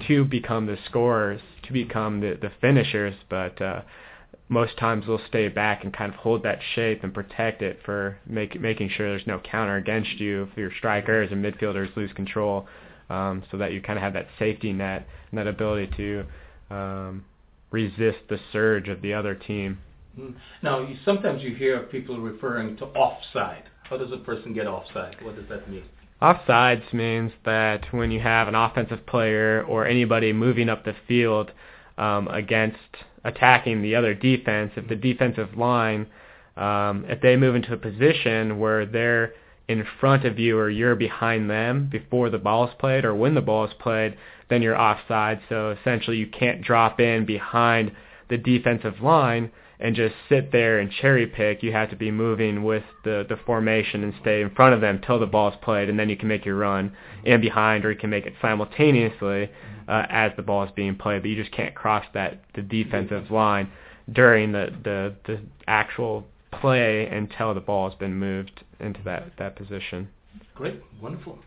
to 0.08 0.24
become 0.24 0.66
the 0.66 0.78
scorers, 0.86 1.42
to 1.64 1.74
become 1.74 2.22
the 2.22 2.38
the 2.42 2.52
finishers. 2.62 3.16
But 3.30 3.62
uh, 3.62 3.82
most 4.50 4.78
times 4.78 5.06
we'll 5.08 5.22
stay 5.28 5.50
back 5.50 5.84
and 5.84 5.94
kind 5.94 6.14
of 6.14 6.20
hold 6.20 6.44
that 6.44 6.60
shape 6.76 7.04
and 7.04 7.14
protect 7.14 7.62
it 7.62 7.80
for 7.84 8.18
make, 8.26 8.60
making 8.60 8.90
sure 8.90 9.10
there's 9.10 9.28
no 9.28 9.40
counter 9.40 9.76
against 9.76 10.20
you 10.20 10.44
if 10.44 10.58
your 10.58 10.72
strikers 10.78 11.30
and 11.32 11.44
midfielders 11.44 11.94
lose 11.96 12.12
control, 12.14 12.68
um, 13.10 13.44
so 13.52 13.58
that 13.58 13.74
you 13.74 13.82
kind 13.82 13.98
of 13.98 14.04
have 14.04 14.14
that 14.14 14.28
safety 14.40 14.72
net 14.72 15.08
and 15.32 15.38
that 15.38 15.48
ability 15.48 15.92
to 15.98 16.26
um, 16.74 17.26
resist 17.72 18.20
the 18.30 18.40
surge 18.52 18.88
of 18.88 19.02
the 19.02 19.14
other 19.14 19.36
team. 19.36 19.78
Hmm. 20.16 20.32
Now, 20.64 20.80
you, 20.80 20.96
sometimes 21.04 21.44
you 21.44 21.54
hear 21.56 21.80
people 21.84 22.20
referring 22.20 22.78
to 22.78 22.86
offside. 22.86 23.64
How 23.84 23.98
does 23.98 24.12
a 24.12 24.18
person 24.18 24.54
get 24.54 24.68
offside? 24.68 25.18
What 25.22 25.36
does 25.36 25.48
that 25.50 25.70
mean? 25.70 25.84
Offsides 26.22 26.92
means 26.94 27.32
that 27.46 27.86
when 27.92 28.12
you 28.12 28.20
have 28.20 28.48
an 28.48 28.56
offensive 28.56 29.06
player 29.06 29.64
or 29.68 29.86
anybody 29.86 30.34
moving 30.34 30.68
up 30.68 30.84
the 30.84 30.96
field 31.08 31.52
um, 31.98 32.28
against 32.30 32.78
attacking 33.24 33.82
the 33.82 33.96
other 33.96 34.14
defense, 34.14 34.72
if 34.76 34.88
the 34.88 34.96
defensive 34.96 35.58
line, 35.58 36.08
um, 36.56 37.06
if 37.08 37.22
they 37.22 37.36
move 37.36 37.56
into 37.56 37.74
a 37.74 37.78
position 37.78 38.60
where 38.60 38.86
they're 38.86 39.34
in 39.68 39.86
front 40.00 40.26
of 40.26 40.40
you 40.40 40.58
or 40.58 40.70
you're 40.70 40.96
behind 40.96 41.50
them 41.50 41.90
before 41.92 42.30
the 42.30 42.38
ball 42.38 42.68
is 42.68 42.74
played 42.80 43.04
or 43.04 43.14
when 43.14 43.36
the 43.36 43.42
ball 43.42 43.66
is 43.66 43.74
played, 43.80 44.18
then 44.50 44.62
you're 44.62 44.80
offside. 44.80 45.40
So 45.50 45.72
essentially 45.72 46.18
you 46.18 46.28
can't 46.28 46.62
drop 46.62 47.00
in 47.00 47.26
behind 47.26 47.92
the 48.30 48.38
defensive 48.38 49.02
line 49.02 49.52
and 49.80 49.96
just 49.96 50.16
sit 50.28 50.52
there 50.52 50.80
and 50.80 50.92
cherry 50.92 51.28
pick. 51.28 51.62
You 51.62 51.72
have 51.72 51.90
to 51.92 51.96
be 51.96 52.12
moving 52.12 52.64
with 52.64 52.84
the, 53.04 53.26
the 53.30 53.38
formation 53.46 54.04
and 54.04 54.14
stay 54.22 54.42
in 54.42 54.50
front 54.56 54.74
of 54.74 54.82
them 54.82 55.02
till 55.06 55.20
the 55.20 55.26
ball's 55.28 55.54
played, 55.62 55.90
and 55.90 56.00
then 56.00 56.10
you 56.10 56.18
can 56.18 56.28
make 56.28 56.46
your 56.46 56.56
run 56.56 56.96
in 57.24 57.42
behind, 57.42 57.86
or 57.86 57.92
you 57.92 57.98
can 57.98 58.10
make 58.10 58.26
it 58.26 58.34
simultaneously 58.42 59.50
uh, 59.88 60.06
as 60.10 60.32
the 60.36 60.42
ball 60.42 60.64
is 60.64 60.72
being 60.76 60.96
played. 60.96 61.22
But 61.22 61.30
you 61.30 61.36
just 61.36 61.56
can't 61.56 61.76
cross 61.76 62.06
that 62.14 62.44
the 62.56 62.62
defensive 62.62 63.30
line 63.30 63.72
during 64.12 64.52
the, 64.52 64.70
the, 64.84 65.16
the 65.26 65.42
actual 65.68 66.26
play 66.52 67.08
until 67.08 67.54
the 67.54 67.60
ball 67.60 67.90
has 67.90 67.98
been 68.00 68.16
moved 68.16 68.64
into 68.80 69.02
that, 69.04 69.32
that 69.38 69.56
position. 69.56 70.10
Great, 70.56 70.82
wonderful. 71.02 71.40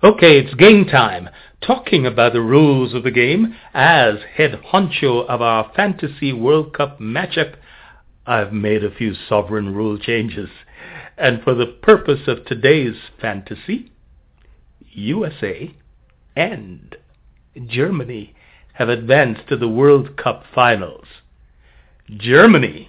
Okay, 0.00 0.38
it's 0.38 0.54
game 0.54 0.84
time. 0.84 1.28
Talking 1.60 2.06
about 2.06 2.32
the 2.32 2.40
rules 2.40 2.94
of 2.94 3.02
the 3.02 3.10
game, 3.10 3.56
as 3.74 4.18
head 4.36 4.60
honcho 4.72 5.26
of 5.26 5.42
our 5.42 5.72
Fantasy 5.74 6.32
World 6.32 6.72
Cup 6.72 7.00
matchup, 7.00 7.56
I've 8.24 8.52
made 8.52 8.84
a 8.84 8.94
few 8.94 9.14
sovereign 9.28 9.74
rule 9.74 9.98
changes. 9.98 10.50
And 11.16 11.42
for 11.42 11.52
the 11.52 11.66
purpose 11.66 12.28
of 12.28 12.44
today's 12.44 12.94
fantasy, 13.20 13.90
USA 14.92 15.74
and 16.36 16.94
Germany 17.66 18.36
have 18.74 18.88
advanced 18.88 19.48
to 19.48 19.56
the 19.56 19.68
World 19.68 20.16
Cup 20.16 20.44
finals. 20.54 21.06
Germany, 22.08 22.88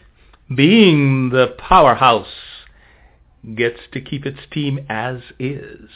being 0.55 1.31
the 1.31 1.55
powerhouse, 1.57 2.27
gets 3.55 3.79
to 3.93 3.99
keep 3.99 4.27
its 4.27 4.41
team 4.51 4.85
as 4.87 5.21
is. 5.39 5.89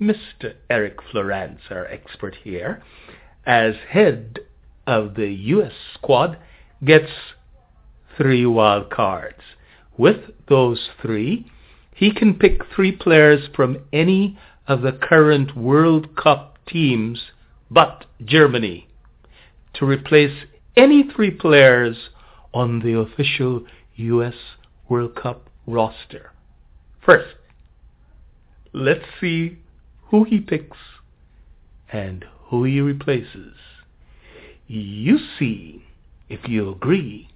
Mr. 0.00 0.54
Eric 0.68 0.96
Florance, 1.12 1.70
our 1.70 1.86
expert 1.86 2.36
here, 2.42 2.82
as 3.46 3.74
head 3.88 4.40
of 4.86 5.14
the 5.14 5.28
U.S. 5.28 5.72
squad, 5.94 6.38
gets 6.84 7.10
three 8.16 8.44
wild 8.44 8.90
cards. 8.90 9.40
With 9.96 10.30
those 10.48 10.88
three, 11.00 11.50
he 11.94 12.12
can 12.12 12.34
pick 12.34 12.62
three 12.74 12.92
players 12.92 13.48
from 13.54 13.78
any 13.92 14.38
of 14.66 14.82
the 14.82 14.92
current 14.92 15.56
World 15.56 16.16
Cup 16.16 16.58
teams 16.66 17.22
but 17.70 18.04
Germany 18.24 18.88
to 19.74 19.86
replace 19.86 20.44
any 20.76 21.04
three 21.14 21.30
players 21.30 21.96
on 22.52 22.80
the 22.80 22.98
official 22.98 23.64
U.S. 23.96 24.34
World 24.88 25.14
Cup 25.14 25.48
roster. 25.66 26.32
First, 27.04 27.34
let's 28.72 29.04
see 29.20 29.58
who 30.14 30.22
he 30.22 30.38
picks 30.38 30.76
and 31.92 32.24
who 32.44 32.62
he 32.62 32.80
replaces. 32.80 33.52
You 34.68 35.18
see 35.40 35.84
if 36.28 36.48
you 36.48 36.70
agree. 36.70 37.28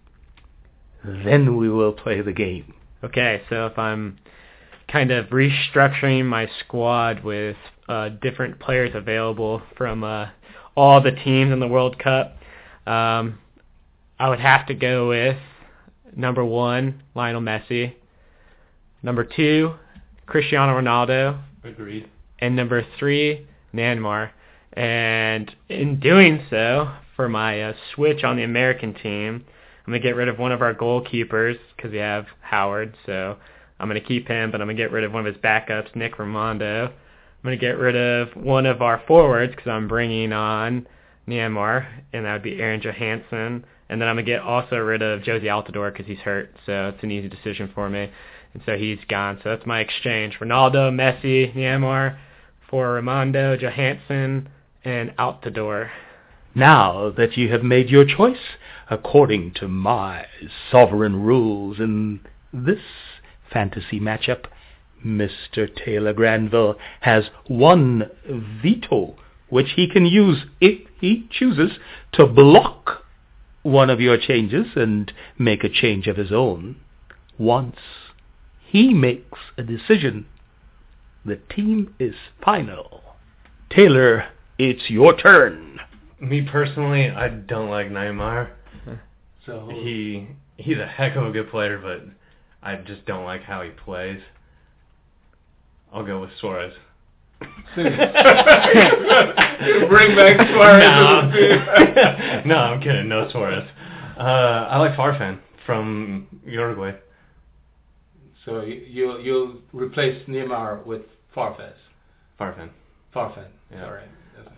Then 1.03 1.57
we 1.57 1.69
will 1.69 1.93
play 1.93 2.21
the 2.21 2.33
game. 2.33 2.73
Okay, 3.03 3.43
so 3.51 3.67
if 3.67 3.77
I'm 3.77 4.21
kind 4.87 5.11
of 5.11 5.27
restructuring 5.31 6.27
my 6.27 6.49
squad 6.61 7.25
with 7.25 7.57
uh, 7.89 8.11
different 8.11 8.61
players 8.61 8.93
available 8.95 9.61
from 9.77 10.05
uh, 10.05 10.27
all 10.77 11.03
the 11.03 11.11
teams 11.11 11.53
in 11.53 11.59
the 11.59 11.67
World 11.67 11.99
Cup, 11.99 12.37
um, 12.87 13.41
I 14.21 14.29
would 14.29 14.39
have 14.39 14.69
to 14.69 14.75
go 14.75 15.09
with 15.09 15.37
number 16.15 16.45
one, 16.45 17.03
Lionel 17.17 17.43
Messi. 17.43 17.97
Number 19.03 19.25
two, 19.25 19.75
Cristiano 20.27 20.81
Ronaldo. 20.81 21.41
Agreed. 21.65 22.09
And 22.41 22.57
number 22.57 22.87
three, 22.99 23.47
Neymar. 23.75 24.31
And 24.75 25.55
in 25.69 25.99
doing 25.99 26.45
so, 26.51 26.93
for 27.17 27.29
my 27.29 27.63
uh, 27.63 27.73
switch 27.95 28.23
on 28.23 28.37
the 28.37 28.45
American 28.45 28.95
team, 28.95 29.45
I'm 29.87 29.93
going 29.93 30.01
to 30.01 30.07
get 30.07 30.15
rid 30.15 30.29
of 30.29 30.39
one 30.39 30.53
of 30.53 30.63
our 30.63 30.75
goalkeepers 30.75 31.57
because 31.77 31.91
we 31.91 31.99
have 31.99 32.27
Howard. 32.43 32.95
So 33.07 33.39
I'm 33.81 33.89
going 33.89 34.01
to 34.01 34.07
keep 34.07 34.29
him, 34.29 34.51
but 34.51 34.61
I'm 34.61 34.67
going 34.67 34.77
to 34.77 34.83
get 34.83 34.93
rid 34.93 35.05
of 35.05 35.13
one 35.13 35.27
of 35.27 35.35
his 35.35 35.43
backups, 35.43 35.97
Nick 35.97 36.17
Rimando. 36.17 36.89
I'm 36.89 37.43
going 37.43 37.59
to 37.59 37.61
get 37.61 37.79
rid 37.79 37.97
of 37.97 38.37
one 38.37 38.67
of 38.67 38.83
our 38.83 39.03
forwards 39.09 39.53
because 39.55 39.69
I'm 39.69 39.89
bringing 39.89 40.33
on 40.33 40.87
Neymar, 41.27 41.87
and 42.13 42.25
that 42.25 42.33
would 42.35 42.43
be 42.43 42.61
Aron 42.61 42.81
Johannsson. 42.81 43.65
And 43.89 44.01
then 44.01 44.09
I'm 44.09 44.17
going 44.17 44.27
to 44.27 44.31
get 44.31 44.43
also 44.43 44.77
rid 44.77 45.03
of 45.03 45.23
Jozy 45.23 45.45
Altidore 45.45 45.93
because 45.93 46.07
he's 46.07 46.19
hurt, 46.19 46.55
so 46.67 46.93
it's 46.95 47.03
an 47.03 47.11
easy 47.11 47.29
decision 47.29 47.71
for 47.75 47.89
me. 47.89 48.11
And 48.55 48.63
so 48.67 48.77
he's 48.77 48.99
gone. 49.09 49.41
So 49.43 49.51
that's 49.51 49.67
my 49.67 49.81
exchange. 49.81 50.39
Ronaldo, 50.41 50.93
Messi, 50.93 51.55
Neymar 51.57 52.19
for 52.69 53.01
Rimando, 53.01 53.59
Johannsson 53.59 54.49
and 54.85 55.11
Altidore. 55.17 55.91
Now 56.55 57.11
that 57.17 57.37
you 57.37 57.51
have 57.51 57.63
made 57.63 57.89
your 57.89 58.05
choice 58.05 58.57
according 58.91 59.53
to 59.55 59.69
my 59.69 60.27
sovereign 60.71 61.23
rules 61.23 61.79
in 61.79 62.21
this 62.53 62.81
fantasy 63.53 64.01
matchup, 64.01 64.47
Mr. 65.05 65.69
Taylor 65.75 66.13
Granville 66.13 66.77
has 67.01 67.25
one 67.47 68.11
veto 68.63 69.17
which 69.49 69.73
he 69.77 69.89
can 69.89 70.05
use 70.05 70.45
if 70.61 70.87
he 71.01 71.27
chooses 71.31 71.79
to 72.13 72.27
block 72.27 73.05
one 73.63 73.89
of 73.89 74.01
your 74.01 74.19
changes 74.19 74.67
and 74.77 75.13
make 75.39 75.65
a 75.65 75.69
change 75.69 76.07
of 76.07 76.17
his 76.17 76.33
own. 76.33 76.77
Once 77.39 77.77
he 78.67 78.93
makes 78.93 79.39
a 79.57 79.63
decision, 79.63 80.27
The 81.25 81.37
team 81.55 81.95
is 81.99 82.15
final. 82.45 83.03
Taylor, 83.71 84.25
it's 84.59 84.89
your 84.89 85.17
turn. 85.17 85.81
Me 86.21 86.43
personally, 86.43 87.09
I 87.11 87.29
don't 87.29 87.71
like 87.71 87.89
Neymar. 87.89 88.51
So 89.47 89.69
He 89.73 90.29
he's 90.59 90.77
a 90.77 90.87
heck 90.87 91.17
of 91.17 91.25
a 91.25 91.31
good 91.31 91.51
player, 91.51 91.79
but 91.79 92.03
I 92.63 92.77
just 92.77 93.07
don't 93.07 93.25
like 93.25 93.43
how 93.45 93.63
he 93.63 93.71
plays. 93.71 94.21
I'll 95.91 96.05
go 96.05 96.21
with 96.21 96.31
Suarez. 96.39 96.75
Bring 97.75 97.87
back 100.17 100.37
Suarez 100.51 100.85
no. 100.85 101.21
to 101.23 101.31
the 101.31 101.39
team. 101.39 102.49
no, 102.49 102.57
I'm 102.57 102.81
kidding. 102.83 103.09
No 103.09 103.31
Suarez. 103.31 103.67
Uh, 104.19 104.21
I 104.71 104.79
like 104.79 104.95
Farfan 104.99 105.39
from 105.65 106.27
Uruguay. 106.45 106.93
So 108.49 108.63
you 108.63 108.83
you 108.89 109.19
you'll 109.21 109.57
replace 109.73 110.27
Neymar 110.27 110.87
with 110.87 111.03
Farfes. 111.37 111.75
Farfan. 112.41 112.71
Farfan. 113.15 113.47
Yeah. 113.71 113.85
All 113.85 113.93
right. 113.93 114.09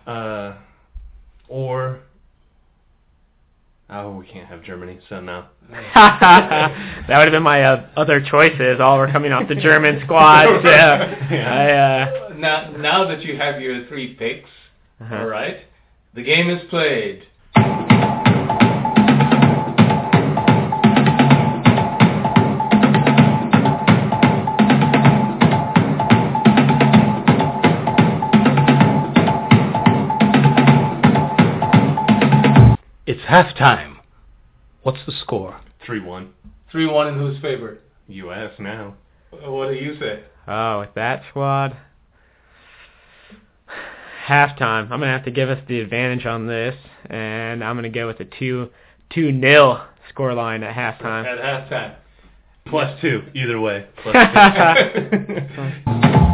Uh, 0.06 0.56
or 1.48 2.00
oh, 3.88 4.16
we 4.16 4.26
can't 4.28 4.46
have 4.46 4.62
Germany, 4.62 5.00
so 5.08 5.20
no. 5.20 5.46
that 5.70 7.08
would 7.08 7.24
have 7.24 7.32
been 7.32 7.42
my 7.42 7.64
uh, 7.64 7.88
other 7.96 8.20
choices. 8.20 8.78
All 8.80 8.96
were 8.98 9.10
coming 9.10 9.32
off 9.32 9.48
the 9.48 9.56
German 9.56 10.00
squad. 10.04 10.62
So 10.62 10.68
I, 10.68 11.72
uh, 11.72 12.34
Now 12.36 12.70
now 12.70 13.08
that 13.08 13.22
you 13.22 13.36
have 13.38 13.60
your 13.60 13.86
three 13.88 14.14
picks, 14.14 14.50
uh-huh. 15.00 15.16
all 15.16 15.26
right, 15.26 15.56
the 16.14 16.22
game 16.22 16.48
is 16.48 16.60
played. 16.70 17.24
Halftime. 33.30 33.96
What's 34.82 34.98
the 35.06 35.12
score? 35.12 35.60
Three 35.86 36.00
one. 36.00 36.32
Three 36.70 36.86
one 36.86 37.08
in 37.08 37.14
whose 37.14 37.40
favor? 37.40 37.78
U.S. 38.08 38.52
now. 38.58 38.96
Uh, 39.32 39.50
what 39.50 39.68
do 39.68 39.74
you 39.74 39.96
say? 40.00 40.24
Oh, 40.48 40.80
with 40.80 40.94
that 40.94 41.22
squad. 41.30 41.76
Halftime. 44.26 44.90
I'm 44.90 45.00
gonna 45.00 45.06
have 45.06 45.24
to 45.26 45.30
give 45.30 45.48
us 45.48 45.60
the 45.68 45.80
advantage 45.80 46.26
on 46.26 46.46
this, 46.46 46.74
and 47.06 47.62
I'm 47.62 47.76
gonna 47.76 47.88
go 47.88 48.06
with 48.08 48.20
a 48.20 48.24
two 48.24 48.70
two 49.10 49.30
nil 49.30 49.80
scoreline 50.12 50.62
at 50.62 50.74
halftime. 50.74 51.24
At 51.24 51.38
halftime. 51.70 51.96
Plus 52.66 53.00
two, 53.00 53.22
either 53.34 53.60
way. 53.60 53.86
Plus 54.02 54.14
two. 54.94 56.26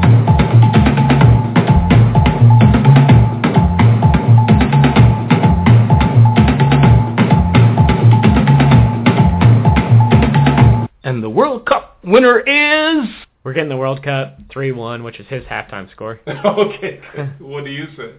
And 11.17 11.25
the 11.25 11.31
World 11.31 11.65
Cup 11.65 11.97
winner 12.05 12.41
is... 12.41 13.09
We're 13.43 13.55
getting 13.55 13.71
the 13.71 13.77
World 13.79 14.03
Cup 14.03 14.39
three 14.53 14.71
one, 14.71 15.03
which 15.03 15.19
is 15.19 15.27
his 15.29 15.45
halftime 15.45 15.91
score. 15.91 16.21
okay. 16.29 17.01
What 17.39 17.65
do 17.65 17.71
you 17.71 17.87
say? 17.97 18.13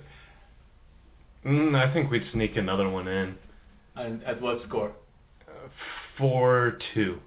mm, 1.45 1.75
I 1.75 1.93
think 1.93 2.09
we'd 2.09 2.23
sneak 2.33 2.57
another 2.57 2.89
one 2.89 3.07
in. 3.07 3.35
And 3.95 4.23
at 4.23 4.41
what 4.41 4.63
score? 4.67 4.93
Four 6.17 6.79
two. 6.95 7.19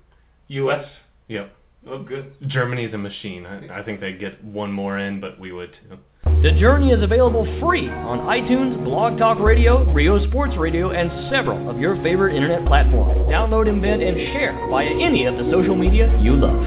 U.S. 0.49 0.87
Yep. 1.29 1.55
Oh, 1.87 2.03
good. 2.03 2.33
Germany's 2.49 2.93
a 2.93 2.99
machine. 2.99 3.47
I, 3.47 3.79
I 3.79 3.85
think 3.85 4.01
they'd 4.01 4.19
get 4.19 4.43
one 4.43 4.73
more 4.73 4.99
in, 4.99 5.21
but 5.21 5.39
we 5.39 5.53
would 5.53 5.71
too. 5.89 5.99
The 6.43 6.53
Journey 6.53 6.91
is 6.91 7.03
available 7.03 7.45
free 7.61 7.87
on 7.91 8.21
iTunes, 8.21 8.83
Blog 8.83 9.19
Talk 9.19 9.39
Radio, 9.41 9.85
Ryo 9.93 10.27
Sports 10.27 10.57
Radio, 10.57 10.91
and 10.91 11.29
several 11.31 11.69
of 11.69 11.79
your 11.79 12.03
favorite 12.03 12.35
internet 12.35 12.65
platforms. 12.65 13.29
Download, 13.29 13.69
embed, 13.69 14.01
and 14.01 14.17
share 14.33 14.57
via 14.71 14.89
any 14.89 15.27
of 15.27 15.37
the 15.37 15.51
social 15.53 15.77
media 15.77 16.09
you 16.19 16.33
love. 16.33 16.65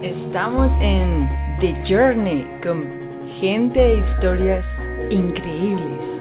Estamos 0.00 0.72
en 0.80 1.28
The 1.60 1.74
Journey 1.86 2.46
con 2.62 3.28
gente 3.42 3.78
e 3.78 3.98
historias 3.98 4.64
increíbles. 5.10 6.11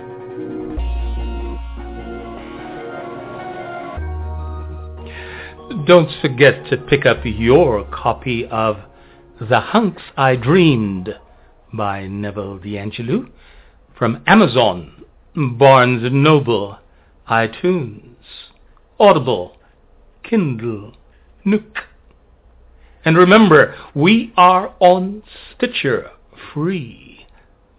Don't 5.72 6.12
forget 6.22 6.70
to 6.70 6.76
pick 6.76 7.06
up 7.06 7.20
your 7.24 7.86
copy 7.86 8.46
of 8.46 8.78
The 9.40 9.62
Hunks 9.62 10.02
I 10.18 10.36
Dreamed 10.36 11.16
by 11.72 12.08
Neville 12.08 12.60
DeAngelou 12.60 13.30
from 13.98 14.22
Amazon, 14.28 15.06
Barnes 15.34 16.04
& 16.12 16.12
Noble, 16.12 16.78
iTunes, 17.30 18.16
Audible, 19.00 19.56
Kindle, 20.24 20.98
Nook. 21.46 21.78
And 23.06 23.16
remember, 23.16 23.74
we 23.96 24.34
are 24.36 24.76
on 24.82 25.24
Stitcher, 25.56 26.12
free. 26.54 27.28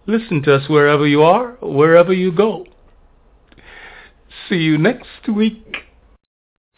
Listen 0.06 0.42
to 0.44 0.54
us 0.54 0.66
wherever 0.66 1.06
you 1.06 1.22
are, 1.22 1.58
wherever 1.60 2.14
you 2.14 2.32
go. 2.32 2.66
See 4.48 4.56
you 4.56 4.78
next 4.78 5.28
week. 5.28 5.91